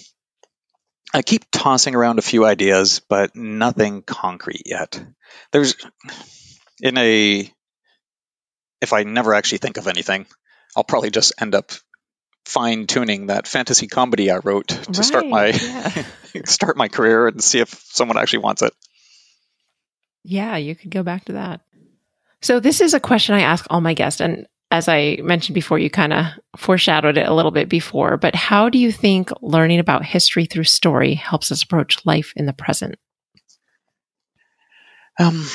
I 1.15 1.23
keep 1.23 1.45
tossing 1.51 1.95
around 1.95 2.19
a 2.19 2.23
few 2.23 2.45
ideas, 2.45 3.01
but 3.09 3.35
nothing 3.35 4.03
concrete 4.03 4.63
yet. 4.67 5.03
There's 5.53 5.75
in 6.81 6.99
a 6.99 7.51
if 8.83 8.93
I 8.93 9.05
never 9.05 9.33
actually 9.33 9.59
think 9.59 9.79
of 9.79 9.87
anything, 9.87 10.27
I'll 10.77 10.85
probably 10.85 11.11
just 11.11 11.33
end 11.41 11.55
up 11.55 11.71
fine 12.45 12.89
tuning 12.89 13.29
that 13.29 13.47
fantasy 13.47 13.87
comedy 13.87 14.31
I 14.31 14.39
wrote 14.39 14.69
to 14.69 14.77
right, 14.77 14.97
start 14.97 15.27
my 15.27 15.47
yeah. 15.47 16.03
start 16.45 16.77
my 16.77 16.89
career 16.89 17.29
and 17.29 17.43
see 17.43 17.61
if 17.61 17.69
someone 17.69 18.19
actually 18.19 18.41
wants 18.41 18.63
it. 18.63 18.75
Yeah, 20.25 20.57
you 20.57 20.75
could 20.75 20.91
go 20.91 21.05
back 21.05 21.25
to 21.27 21.35
that. 21.35 21.61
So 22.41 22.59
this 22.59 22.81
is 22.81 22.95
a 22.95 23.01
question 23.01 23.37
I 23.37 23.43
ask 23.43 23.65
all 23.71 23.81
my 23.81 23.95
guests 23.95 24.21
and 24.21 24.47
as 24.73 24.89
I 24.89 25.19
mentioned 25.23 25.55
before, 25.55 25.79
you 25.79 25.91
kind 25.91 26.15
of 26.15 26.27
foreshadowed 26.57 27.19
it 27.19 27.29
a 27.29 27.35
little 27.35 27.51
bit 27.51 27.69
before, 27.69 28.17
but 28.17 28.35
how 28.35 28.71
do 28.71 28.79
you 28.79 28.91
think 28.91 29.29
learning 29.43 29.81
about 29.81 30.03
history 30.03 30.47
through 30.47 30.65
story 30.65 31.13
helps 31.13 31.53
us 31.53 31.63
approach 31.63 32.07
life 32.07 32.33
in 32.37 32.47
the 32.47 32.55
present? 32.55 32.95
Um, 35.21 35.47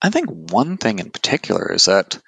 I 0.00 0.10
think 0.10 0.28
one 0.28 0.76
thing 0.76 0.98
in 0.98 1.10
particular 1.10 1.72
is 1.72 1.86
that 1.86 2.18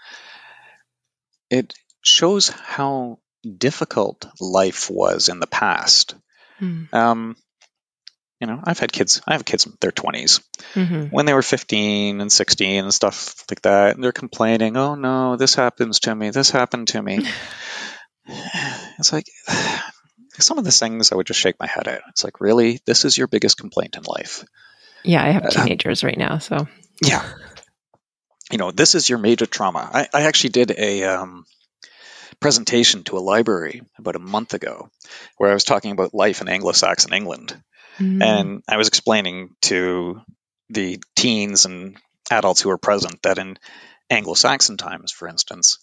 it 1.50 1.74
shows 2.02 2.48
how 2.48 3.18
difficult 3.58 4.26
life 4.40 4.90
was 4.90 5.28
in 5.28 5.40
the 5.40 5.46
past. 5.46 6.14
Mm. 6.60 6.92
Um, 6.92 7.36
you 8.40 8.46
know, 8.46 8.60
I've 8.64 8.78
had 8.78 8.92
kids. 8.92 9.20
I 9.26 9.32
have 9.34 9.44
kids 9.44 9.66
in 9.66 9.74
their 9.80 9.92
20s. 9.92 10.42
Mm-hmm. 10.74 11.04
When 11.06 11.26
they 11.26 11.34
were 11.34 11.42
15 11.42 12.20
and 12.20 12.32
16 12.32 12.84
and 12.84 12.94
stuff 12.94 13.44
like 13.50 13.62
that, 13.62 13.94
and 13.94 14.02
they're 14.02 14.12
complaining, 14.12 14.78
"Oh 14.78 14.94
no, 14.94 15.36
this 15.36 15.54
happens 15.54 16.00
to 16.00 16.14
me. 16.14 16.30
This 16.30 16.50
happened 16.50 16.88
to 16.88 17.02
me." 17.02 17.26
it's 18.98 19.12
like 19.12 19.26
some 20.38 20.58
of 20.58 20.64
the 20.64 20.70
things 20.70 21.12
I 21.12 21.16
would 21.16 21.26
just 21.26 21.40
shake 21.40 21.60
my 21.60 21.66
head 21.66 21.88
at. 21.88 22.02
It's 22.08 22.24
like, 22.24 22.40
really, 22.40 22.80
this 22.86 23.04
is 23.04 23.16
your 23.16 23.26
biggest 23.26 23.58
complaint 23.58 23.96
in 23.96 24.04
life? 24.04 24.44
Yeah, 25.04 25.24
I 25.24 25.30
have 25.30 25.44
uh, 25.44 25.50
teenagers 25.50 26.04
uh, 26.04 26.08
right 26.08 26.18
now, 26.18 26.38
so 26.38 26.66
yeah. 27.02 27.24
You 28.50 28.58
know, 28.58 28.70
this 28.70 28.94
is 28.94 29.08
your 29.08 29.18
major 29.18 29.46
trauma. 29.46 29.88
I, 29.92 30.08
I 30.12 30.22
actually 30.22 30.50
did 30.50 30.72
a 30.76 31.04
um, 31.04 31.44
presentation 32.40 33.04
to 33.04 33.18
a 33.18 33.20
library 33.20 33.82
about 33.98 34.16
a 34.16 34.20
month 34.20 34.54
ago 34.54 34.90
where 35.36 35.50
I 35.50 35.54
was 35.54 35.64
talking 35.64 35.92
about 35.92 36.14
life 36.14 36.40
in 36.40 36.48
Anglo-Saxon 36.48 37.12
England 37.12 37.60
Mm. 38.00 38.22
And 38.22 38.62
I 38.68 38.76
was 38.76 38.88
explaining 38.88 39.50
to 39.62 40.20
the 40.70 41.02
teens 41.14 41.66
and 41.66 41.96
adults 42.30 42.60
who 42.60 42.70
were 42.70 42.78
present 42.78 43.22
that 43.22 43.38
in 43.38 43.58
Anglo 44.08 44.34
Saxon 44.34 44.76
times, 44.76 45.12
for 45.12 45.28
instance, 45.28 45.78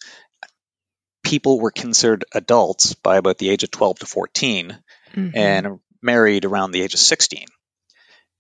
people 1.24 1.60
were 1.60 1.72
considered 1.72 2.26
adults 2.34 2.94
by 2.94 3.18
about 3.18 3.38
the 3.38 3.50
age 3.50 3.64
of 3.64 3.72
12 3.72 4.00
to 4.00 4.06
14 4.06 4.78
mm-hmm. 5.14 5.38
and 5.38 5.80
married 6.02 6.46
around 6.46 6.72
the 6.72 6.82
age 6.82 6.94
of 6.94 7.00
16. 7.00 7.46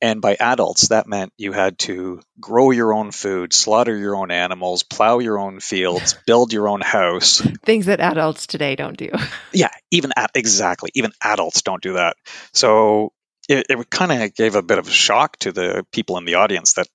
And 0.01 0.21
by 0.21 0.38
adults, 0.39 0.89
that 0.89 1.07
meant 1.07 1.33
you 1.38 1.53
had 1.53 1.79
to 1.79 2.21
grow 2.39 2.69
your 2.71 2.93
own 2.93 3.12
food, 3.12 3.51
slaughter 3.51 3.97
your 3.97 4.15
own 4.15 4.29
animals, 4.29 4.83
plow 4.83 5.19
your 5.19 5.39
own 5.39 5.60
fields, 5.60 6.15
build 6.27 6.53
your 6.53 6.69
own 6.69 6.81
house. 6.81 7.41
Things 7.65 7.88
that 7.88 7.99
adults 7.99 8.45
today 8.45 8.75
don't 8.75 8.97
do. 8.97 9.10
yeah, 9.53 9.71
even 9.89 10.12
at, 10.15 10.31
exactly. 10.36 10.91
Even 10.93 11.12
adults 11.23 11.63
don't 11.63 11.81
do 11.81 11.93
that. 11.93 12.15
So 12.53 13.12
it, 13.49 13.65
it 13.69 13.89
kind 13.89 14.12
of 14.12 14.36
gave 14.36 14.55
a 14.55 14.62
bit 14.62 14.77
of 14.77 14.88
a 14.88 14.91
shock 14.91 15.38
to 15.39 15.51
the 15.51 15.86
people 15.91 16.17
in 16.17 16.25
the 16.25 16.36
audience 16.36 16.73
that 16.73 16.88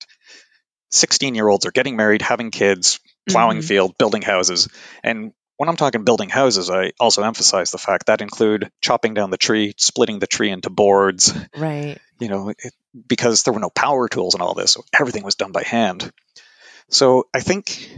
16 0.92 1.34
year 1.34 1.48
olds 1.48 1.66
are 1.66 1.72
getting 1.72 1.96
married, 1.96 2.22
having 2.22 2.50
kids, 2.50 3.00
plowing 3.28 3.58
mm-hmm. 3.58 3.66
field, 3.66 3.98
building 3.98 4.22
houses. 4.22 4.68
And 5.02 5.32
when 5.56 5.68
I'm 5.68 5.76
talking 5.76 6.04
building 6.04 6.28
houses, 6.28 6.70
I 6.70 6.92
also 7.00 7.22
emphasize 7.22 7.70
the 7.70 7.78
fact 7.78 8.06
that 8.06 8.20
include 8.20 8.70
chopping 8.80 9.14
down 9.14 9.30
the 9.30 9.36
tree, 9.36 9.74
splitting 9.76 10.18
the 10.18 10.26
tree 10.26 10.50
into 10.50 10.70
boards. 10.70 11.34
Right. 11.56 11.98
You 12.20 12.28
know, 12.28 12.48
it, 12.50 12.72
because 13.08 13.42
there 13.42 13.54
were 13.54 13.60
no 13.60 13.70
power 13.70 14.08
tools 14.08 14.34
and 14.34 14.42
all 14.42 14.54
this, 14.54 14.72
so 14.72 14.84
everything 14.98 15.24
was 15.24 15.34
done 15.34 15.52
by 15.52 15.62
hand. 15.62 16.12
So 16.90 17.26
I 17.34 17.40
think 17.40 17.90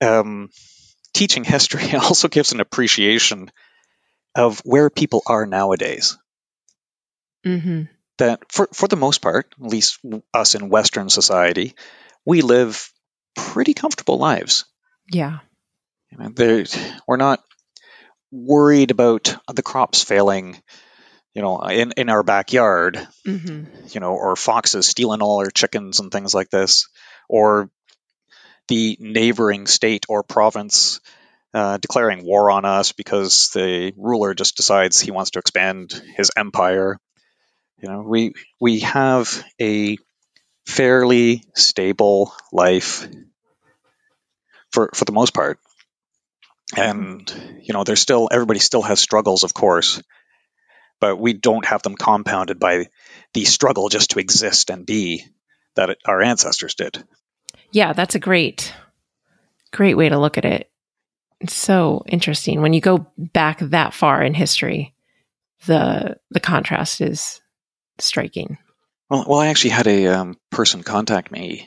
um, 0.00 0.50
teaching 1.12 1.44
history 1.44 1.92
also 1.94 2.28
gives 2.28 2.52
an 2.52 2.60
appreciation 2.60 3.50
of 4.34 4.60
where 4.60 4.90
people 4.90 5.22
are 5.26 5.46
nowadays. 5.46 6.16
Mm-hmm. 7.46 7.82
That 8.18 8.52
for 8.52 8.68
for 8.72 8.88
the 8.88 8.96
most 8.96 9.20
part, 9.20 9.52
at 9.60 9.66
least 9.66 9.98
us 10.32 10.54
in 10.54 10.68
Western 10.68 11.08
society, 11.08 11.74
we 12.24 12.42
live 12.42 12.92
pretty 13.34 13.74
comfortable 13.74 14.18
lives. 14.18 14.64
Yeah, 15.10 15.38
you 16.10 16.18
know, 16.18 16.64
we're 17.06 17.16
not 17.16 17.42
worried 18.30 18.90
about 18.90 19.34
the 19.52 19.62
crops 19.62 20.04
failing 20.04 20.62
you 21.34 21.42
know, 21.42 21.60
in, 21.62 21.92
in 21.96 22.08
our 22.08 22.22
backyard, 22.22 22.96
mm-hmm. 23.26 23.64
you 23.88 24.00
know, 24.00 24.12
or 24.12 24.36
foxes 24.36 24.86
stealing 24.86 25.22
all 25.22 25.38
our 25.38 25.50
chickens 25.50 26.00
and 26.00 26.12
things 26.12 26.34
like 26.34 26.50
this, 26.50 26.88
or 27.28 27.70
the 28.68 28.96
neighboring 29.00 29.66
state 29.66 30.04
or 30.08 30.22
province 30.22 31.00
uh, 31.54 31.76
declaring 31.78 32.24
war 32.24 32.50
on 32.50 32.64
us 32.64 32.92
because 32.92 33.50
the 33.50 33.92
ruler 33.96 34.34
just 34.34 34.56
decides 34.56 35.00
he 35.00 35.10
wants 35.10 35.32
to 35.32 35.38
expand 35.38 35.92
his 36.16 36.30
empire. 36.36 36.98
You 37.78 37.88
know, 37.88 38.02
we 38.02 38.32
we 38.60 38.80
have 38.80 39.42
a 39.60 39.98
fairly 40.66 41.44
stable 41.54 42.32
life 42.52 43.06
for 44.70 44.90
for 44.94 45.04
the 45.04 45.12
most 45.12 45.34
part, 45.34 45.58
and 46.76 47.30
you 47.62 47.74
know, 47.74 47.84
there's 47.84 48.00
still 48.00 48.28
everybody 48.30 48.60
still 48.60 48.82
has 48.82 49.00
struggles, 49.00 49.42
of 49.42 49.52
course, 49.52 50.00
but 51.02 51.18
we 51.18 51.32
don't 51.32 51.66
have 51.66 51.82
them 51.82 51.96
compounded 51.96 52.60
by 52.60 52.86
the 53.34 53.44
struggle 53.44 53.88
just 53.88 54.12
to 54.12 54.20
exist 54.20 54.70
and 54.70 54.86
be 54.86 55.24
that 55.74 55.98
our 56.06 56.22
ancestors 56.22 56.76
did. 56.76 57.02
Yeah, 57.72 57.92
that's 57.92 58.14
a 58.14 58.20
great 58.20 58.72
great 59.72 59.96
way 59.96 60.08
to 60.08 60.18
look 60.18 60.38
at 60.38 60.44
it. 60.44 60.70
It's 61.40 61.54
so 61.54 62.04
interesting 62.06 62.62
when 62.62 62.72
you 62.72 62.80
go 62.80 63.08
back 63.18 63.58
that 63.58 63.94
far 63.94 64.22
in 64.22 64.32
history. 64.32 64.94
The 65.66 66.18
the 66.30 66.40
contrast 66.40 67.00
is 67.00 67.40
striking. 67.98 68.58
Well, 69.10 69.24
well, 69.26 69.40
I 69.40 69.48
actually 69.48 69.70
had 69.70 69.88
a 69.88 70.06
um, 70.06 70.36
person 70.50 70.84
contact 70.84 71.32
me. 71.32 71.66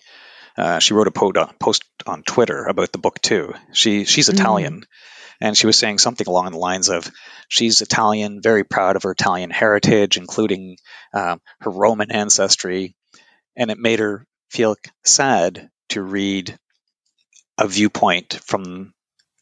Uh, 0.57 0.79
she 0.79 0.93
wrote 0.93 1.07
a 1.07 1.47
post 1.59 1.83
on 2.05 2.23
Twitter 2.23 2.63
about 2.63 2.93
the 2.93 2.99
book 2.99 3.19
too. 3.21 3.53
She 3.73 4.05
she's 4.05 4.29
mm-hmm. 4.29 4.39
Italian, 4.39 4.79
mm. 4.79 4.85
And 5.41 5.57
she 5.57 5.67
was 5.67 5.77
saying 5.77 5.99
something 5.99 6.27
along 6.27 6.51
the 6.51 6.57
lines 6.57 6.89
of 6.89 7.09
she's 7.47 7.81
Italian, 7.81 8.41
very 8.41 8.63
proud 8.63 8.95
of 8.95 9.03
her 9.03 9.11
Italian 9.11 9.49
heritage, 9.49 10.17
including 10.17 10.77
um, 11.13 11.41
her 11.61 11.71
Roman 11.71 12.11
ancestry, 12.11 12.95
and 13.55 13.71
it 13.71 13.77
made 13.77 13.99
her 13.99 14.25
feel 14.49 14.75
sad 15.03 15.69
to 15.89 16.01
read 16.01 16.57
a 17.57 17.67
viewpoint 17.67 18.39
from 18.43 18.93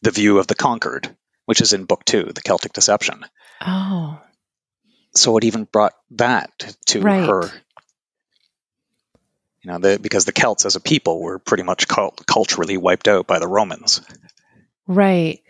the 0.02 0.10
view 0.10 0.38
of 0.38 0.46
the 0.46 0.54
conquered, 0.54 1.14
which 1.46 1.60
is 1.60 1.72
in 1.72 1.84
book 1.84 2.04
two, 2.04 2.30
the 2.34 2.42
Celtic 2.42 2.72
Deception. 2.72 3.24
Oh 3.60 4.20
so 5.14 5.36
it 5.36 5.44
even 5.44 5.64
brought 5.64 5.94
that 6.12 6.76
to 6.86 7.00
right. 7.00 7.26
her. 7.26 7.50
You 9.62 9.72
know, 9.72 9.78
the, 9.78 9.98
because 10.00 10.24
the 10.24 10.32
Celts 10.32 10.66
as 10.66 10.76
a 10.76 10.80
people 10.80 11.20
were 11.20 11.38
pretty 11.38 11.62
much 11.62 11.88
cult- 11.88 12.26
culturally 12.26 12.76
wiped 12.76 13.08
out 13.08 13.26
by 13.26 13.38
the 13.38 13.48
Romans. 13.48 14.02
Right. 14.86 15.40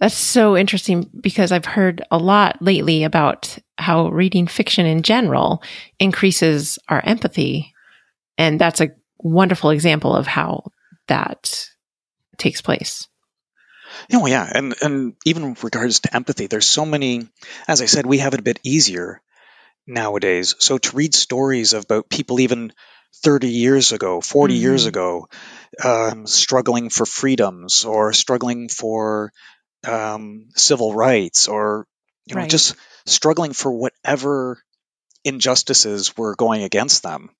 That's 0.00 0.16
so 0.16 0.56
interesting 0.56 1.10
because 1.20 1.52
I've 1.52 1.66
heard 1.66 2.02
a 2.10 2.16
lot 2.16 2.62
lately 2.62 3.04
about 3.04 3.58
how 3.76 4.08
reading 4.08 4.46
fiction 4.46 4.86
in 4.86 5.02
general 5.02 5.62
increases 5.98 6.78
our 6.88 7.02
empathy. 7.04 7.74
And 8.38 8.58
that's 8.58 8.80
a 8.80 8.92
wonderful 9.18 9.70
example 9.70 10.16
of 10.16 10.26
how 10.26 10.72
that 11.08 11.68
takes 12.38 12.62
place. 12.62 13.06
Oh 14.12 14.26
yeah, 14.26 14.48
and 14.50 14.74
and 14.80 15.14
even 15.26 15.42
in 15.42 15.56
regards 15.62 16.00
to 16.00 16.14
empathy, 16.14 16.46
there's 16.46 16.68
so 16.68 16.86
many. 16.86 17.28
As 17.68 17.82
I 17.82 17.86
said, 17.86 18.06
we 18.06 18.18
have 18.18 18.34
it 18.34 18.40
a 18.40 18.44
bit 18.44 18.60
easier 18.62 19.20
nowadays. 19.86 20.54
So 20.60 20.78
to 20.78 20.96
read 20.96 21.14
stories 21.14 21.74
about 21.74 22.08
people 22.08 22.40
even 22.40 22.72
30 23.22 23.48
years 23.48 23.92
ago, 23.92 24.20
40 24.20 24.54
mm-hmm. 24.54 24.62
years 24.62 24.86
ago, 24.86 25.28
um, 25.84 26.26
struggling 26.26 26.88
for 26.88 27.04
freedoms 27.04 27.84
or 27.84 28.12
struggling 28.12 28.68
for 28.68 29.32
um, 29.86 30.48
civil 30.54 30.94
rights 30.94 31.48
or 31.48 31.86
you 32.26 32.34
know 32.34 32.42
right. 32.42 32.50
just 32.50 32.76
struggling 33.06 33.52
for 33.52 33.72
whatever 33.72 34.62
injustices 35.24 36.16
were 36.16 36.34
going 36.34 36.62
against 36.62 37.02
them. 37.02 37.30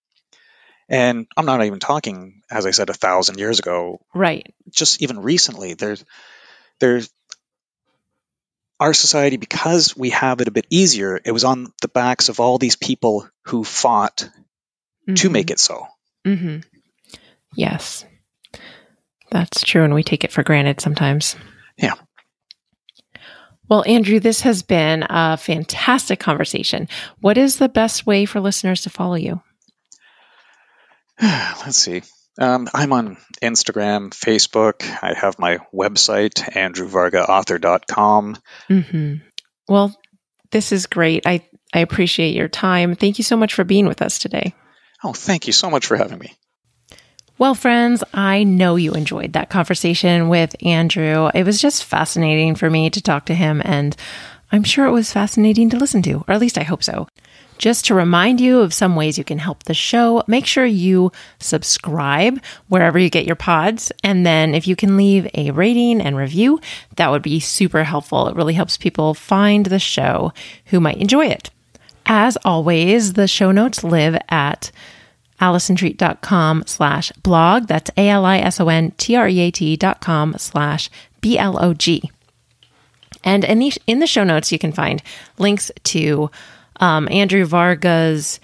And 0.89 1.27
I'm 1.37 1.47
not 1.47 1.65
even 1.65 1.79
talking, 1.79 2.43
as 2.51 2.67
I 2.67 2.73
said, 2.73 2.91
a 2.91 2.95
thousand 2.95 3.39
years 3.39 3.61
ago. 3.61 4.01
Right. 4.13 4.53
Just 4.71 5.01
even 5.03 5.21
recently, 5.21 5.75
there's 5.75 6.05
there's 6.81 7.11
our 8.81 8.95
society, 8.95 9.37
because 9.37 9.95
we 9.95 10.11
have 10.11 10.41
it 10.41 10.49
a 10.49 10.51
bit 10.51 10.67
easier, 10.71 11.21
it 11.23 11.33
was 11.33 11.45
on 11.45 11.71
the 11.83 11.89
backs 11.89 12.31
of 12.31 12.41
all 12.41 12.57
these 12.57 12.77
people 12.77 13.29
who 13.45 13.63
fought 13.63 14.31
mm-hmm. 15.07 15.15
to 15.15 15.29
make 15.29 15.51
it 15.51 15.61
so. 15.61 15.87
Mm-hmm. 16.27 16.61
Yes, 17.55 18.07
that's 19.31 19.63
true. 19.63 19.85
And 19.85 19.95
we 19.95 20.03
take 20.03 20.25
it 20.25 20.33
for 20.33 20.43
granted 20.43 20.81
sometimes. 20.81 21.37
Yeah. 21.77 21.95
Well, 23.71 23.85
Andrew, 23.87 24.19
this 24.19 24.41
has 24.41 24.63
been 24.63 25.07
a 25.09 25.37
fantastic 25.37 26.19
conversation. 26.19 26.89
What 27.21 27.39
is 27.39 27.57
the 27.57 27.69
best 27.69 28.05
way 28.05 28.27
for 28.27 28.41
listeners 28.41 28.83
to 28.83 28.91
follow 28.91 29.15
you? 29.15 29.41
Let's 31.23 31.79
see. 31.79 32.03
Um, 32.37 32.69
I'm 32.75 32.93
on 32.93 33.17
Instagram, 33.41 34.11
Facebook. 34.11 34.83
I 35.03 35.15
have 35.15 35.39
my 35.39 35.59
website, 35.73 36.35
andrewvargaauthor.com. 36.53 38.39
Mm-hmm. 38.69 39.15
Well, 39.69 39.95
this 40.51 40.73
is 40.73 40.87
great. 40.87 41.25
I, 41.27 41.47
I 41.73 41.79
appreciate 41.79 42.35
your 42.35 42.49
time. 42.49 42.97
Thank 42.97 43.19
you 43.19 43.25
so 43.25 43.37
much 43.37 43.55
for 43.55 43.63
being 43.63 43.87
with 43.87 44.03
us 44.03 44.19
today. 44.19 44.53
Oh, 45.05 45.13
thank 45.13 45.47
you 45.47 45.53
so 45.53 45.71
much 45.71 45.87
for 45.87 45.97
having 45.97 46.19
me. 46.19 46.35
Well, 47.41 47.55
friends, 47.55 48.05
I 48.13 48.45
know 48.45 48.77
you 48.77 48.93
enjoyed 48.93 49.33
that 49.33 49.49
conversation 49.49 50.29
with 50.29 50.55
Andrew. 50.63 51.31
It 51.35 51.47
was 51.47 51.59
just 51.59 51.85
fascinating 51.85 52.55
for 52.55 52.69
me 52.69 52.91
to 52.91 53.01
talk 53.01 53.25
to 53.25 53.35
him, 53.35 53.63
and 53.65 53.97
I'm 54.53 54.63
sure 54.63 54.85
it 54.85 54.93
was 54.93 55.11
fascinating 55.11 55.71
to 55.71 55.79
listen 55.79 56.03
to, 56.03 56.23
or 56.29 56.35
at 56.35 56.41
least 56.41 56.59
I 56.59 56.65
hope 56.65 56.83
so. 56.83 57.09
Just 57.57 57.87
to 57.87 57.95
remind 57.95 58.43
you 58.43 58.61
of 58.61 58.75
some 58.75 58.95
ways 58.95 59.17
you 59.17 59.25
can 59.25 59.39
help 59.39 59.63
the 59.63 59.73
show, 59.73 60.23
make 60.27 60.45
sure 60.45 60.67
you 60.67 61.13
subscribe 61.39 62.43
wherever 62.69 62.99
you 62.99 63.09
get 63.09 63.25
your 63.25 63.37
pods. 63.37 63.91
And 64.05 64.27
then 64.27 64.55
if 64.55 64.67
you 64.67 64.77
can 64.77 64.99
leave 64.99 65.27
a 65.33 65.51
rating 65.51 66.03
and 66.03 66.19
review, 66.19 66.61
that 66.97 67.11
would 67.11 67.23
be 67.23 67.41
super 67.41 67.85
helpful. 67.85 68.29
It 68.29 68.37
really 68.37 68.53
helps 68.53 68.77
people 68.77 69.15
find 69.15 69.65
the 69.65 69.79
show 69.79 70.35
who 70.67 70.79
might 70.79 70.99
enjoy 70.99 71.29
it. 71.29 71.49
As 72.05 72.37
always, 72.45 73.15
the 73.15 73.27
show 73.27 73.51
notes 73.51 73.83
live 73.83 74.21
at 74.29 74.71
alisontreat.com 75.41 76.65
slash 76.67 77.13
blog. 77.23 77.67
That's 77.67 77.91
A-L-I-S-O-N-T-R-E-A-T 77.97 79.77
dot 79.77 80.01
com 80.01 80.35
slash 80.39 80.91
B-L-O-G. 81.21 82.11
And 83.25 83.45
in 83.45 83.59
the, 83.59 83.73
in 83.87 83.99
the 83.99 84.07
show 84.07 84.25
notes, 84.25 84.53
you 84.53 84.59
can 84.59 84.73
find 84.73 85.03
links 85.39 85.71
to 85.85 86.31
um, 86.77 87.09
Andrew 87.11 87.45
Varga's 87.45 88.41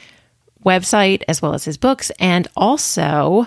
website 0.65 1.23
as 1.29 1.41
well 1.41 1.55
as 1.55 1.65
his 1.65 1.77
books, 1.77 2.11
and 2.19 2.49
also 2.57 3.47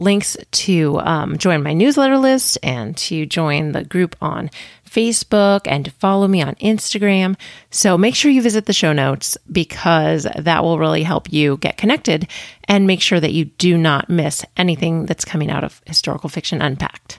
links 0.00 0.36
to 0.50 0.98
um, 1.00 1.38
join 1.38 1.62
my 1.62 1.72
newsletter 1.72 2.18
list 2.18 2.58
and 2.62 2.96
to 2.96 3.26
join 3.26 3.72
the 3.72 3.84
group 3.84 4.16
on 4.20 4.50
Facebook 4.94 5.62
and 5.66 5.84
to 5.84 5.90
follow 5.90 6.28
me 6.28 6.40
on 6.40 6.54
Instagram. 6.56 7.36
So 7.70 7.98
make 7.98 8.14
sure 8.14 8.30
you 8.30 8.42
visit 8.42 8.66
the 8.66 8.72
show 8.72 8.92
notes 8.92 9.36
because 9.50 10.26
that 10.38 10.62
will 10.62 10.78
really 10.78 11.02
help 11.02 11.32
you 11.32 11.56
get 11.58 11.76
connected 11.76 12.28
and 12.68 12.86
make 12.86 13.00
sure 13.00 13.20
that 13.20 13.32
you 13.32 13.46
do 13.46 13.76
not 13.76 14.08
miss 14.08 14.44
anything 14.56 15.06
that's 15.06 15.24
coming 15.24 15.50
out 15.50 15.64
of 15.64 15.82
Historical 15.86 16.28
Fiction 16.28 16.62
Unpacked. 16.62 17.18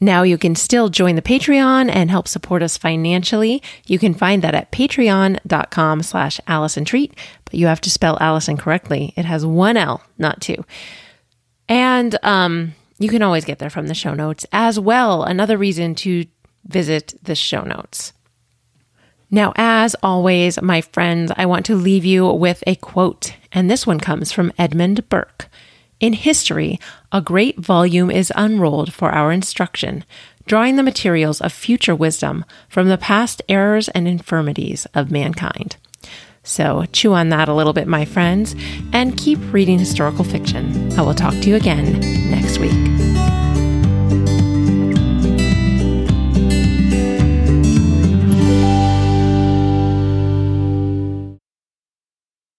Now 0.00 0.22
you 0.22 0.36
can 0.36 0.54
still 0.54 0.88
join 0.88 1.16
the 1.16 1.22
Patreon 1.22 1.90
and 1.90 2.10
help 2.10 2.28
support 2.28 2.62
us 2.62 2.76
financially. 2.76 3.62
You 3.86 3.98
can 3.98 4.14
find 4.14 4.42
that 4.42 4.54
at 4.54 4.70
patreon.com 4.70 6.02
slash 6.02 6.38
Alison 6.46 6.84
Treat, 6.84 7.14
but 7.44 7.54
you 7.54 7.66
have 7.66 7.80
to 7.82 7.90
spell 7.90 8.18
Alison 8.20 8.56
correctly. 8.56 9.14
It 9.16 9.24
has 9.24 9.46
one 9.46 9.76
L, 9.76 10.02
not 10.18 10.40
two. 10.42 10.64
And 11.68 12.18
um, 12.22 12.74
you 12.98 13.08
can 13.08 13.22
always 13.22 13.44
get 13.44 13.58
there 13.58 13.70
from 13.70 13.86
the 13.88 13.94
show 13.94 14.14
notes 14.14 14.44
as 14.52 14.78
well. 14.78 15.22
Another 15.22 15.56
reason 15.56 15.94
to 15.96 16.24
visit 16.66 17.14
the 17.22 17.34
show 17.34 17.62
notes. 17.62 18.12
Now, 19.30 19.52
as 19.56 19.96
always, 20.02 20.60
my 20.62 20.80
friends, 20.80 21.32
I 21.36 21.46
want 21.46 21.66
to 21.66 21.74
leave 21.74 22.04
you 22.04 22.26
with 22.26 22.62
a 22.66 22.76
quote, 22.76 23.34
and 23.52 23.68
this 23.70 23.86
one 23.86 23.98
comes 23.98 24.30
from 24.30 24.52
Edmund 24.56 25.08
Burke. 25.08 25.48
In 25.98 26.12
history, 26.12 26.78
a 27.10 27.20
great 27.20 27.58
volume 27.58 28.10
is 28.10 28.32
unrolled 28.36 28.92
for 28.92 29.10
our 29.10 29.32
instruction, 29.32 30.04
drawing 30.46 30.76
the 30.76 30.82
materials 30.82 31.40
of 31.40 31.52
future 31.52 31.94
wisdom 31.94 32.44
from 32.68 32.88
the 32.88 32.98
past 32.98 33.42
errors 33.48 33.88
and 33.88 34.06
infirmities 34.06 34.86
of 34.94 35.10
mankind. 35.10 35.76
So, 36.44 36.84
chew 36.92 37.12
on 37.12 37.30
that 37.30 37.48
a 37.48 37.54
little 37.54 37.72
bit, 37.72 37.88
my 37.88 38.04
friends, 38.04 38.54
and 38.92 39.18
keep 39.18 39.40
reading 39.52 39.80
historical 39.80 40.24
fiction. 40.24 40.92
I 40.96 41.02
will 41.02 41.14
talk 41.14 41.34
to 41.34 41.48
you 41.48 41.56
again 41.56 41.98
next 42.30 42.58
week. 42.58 42.95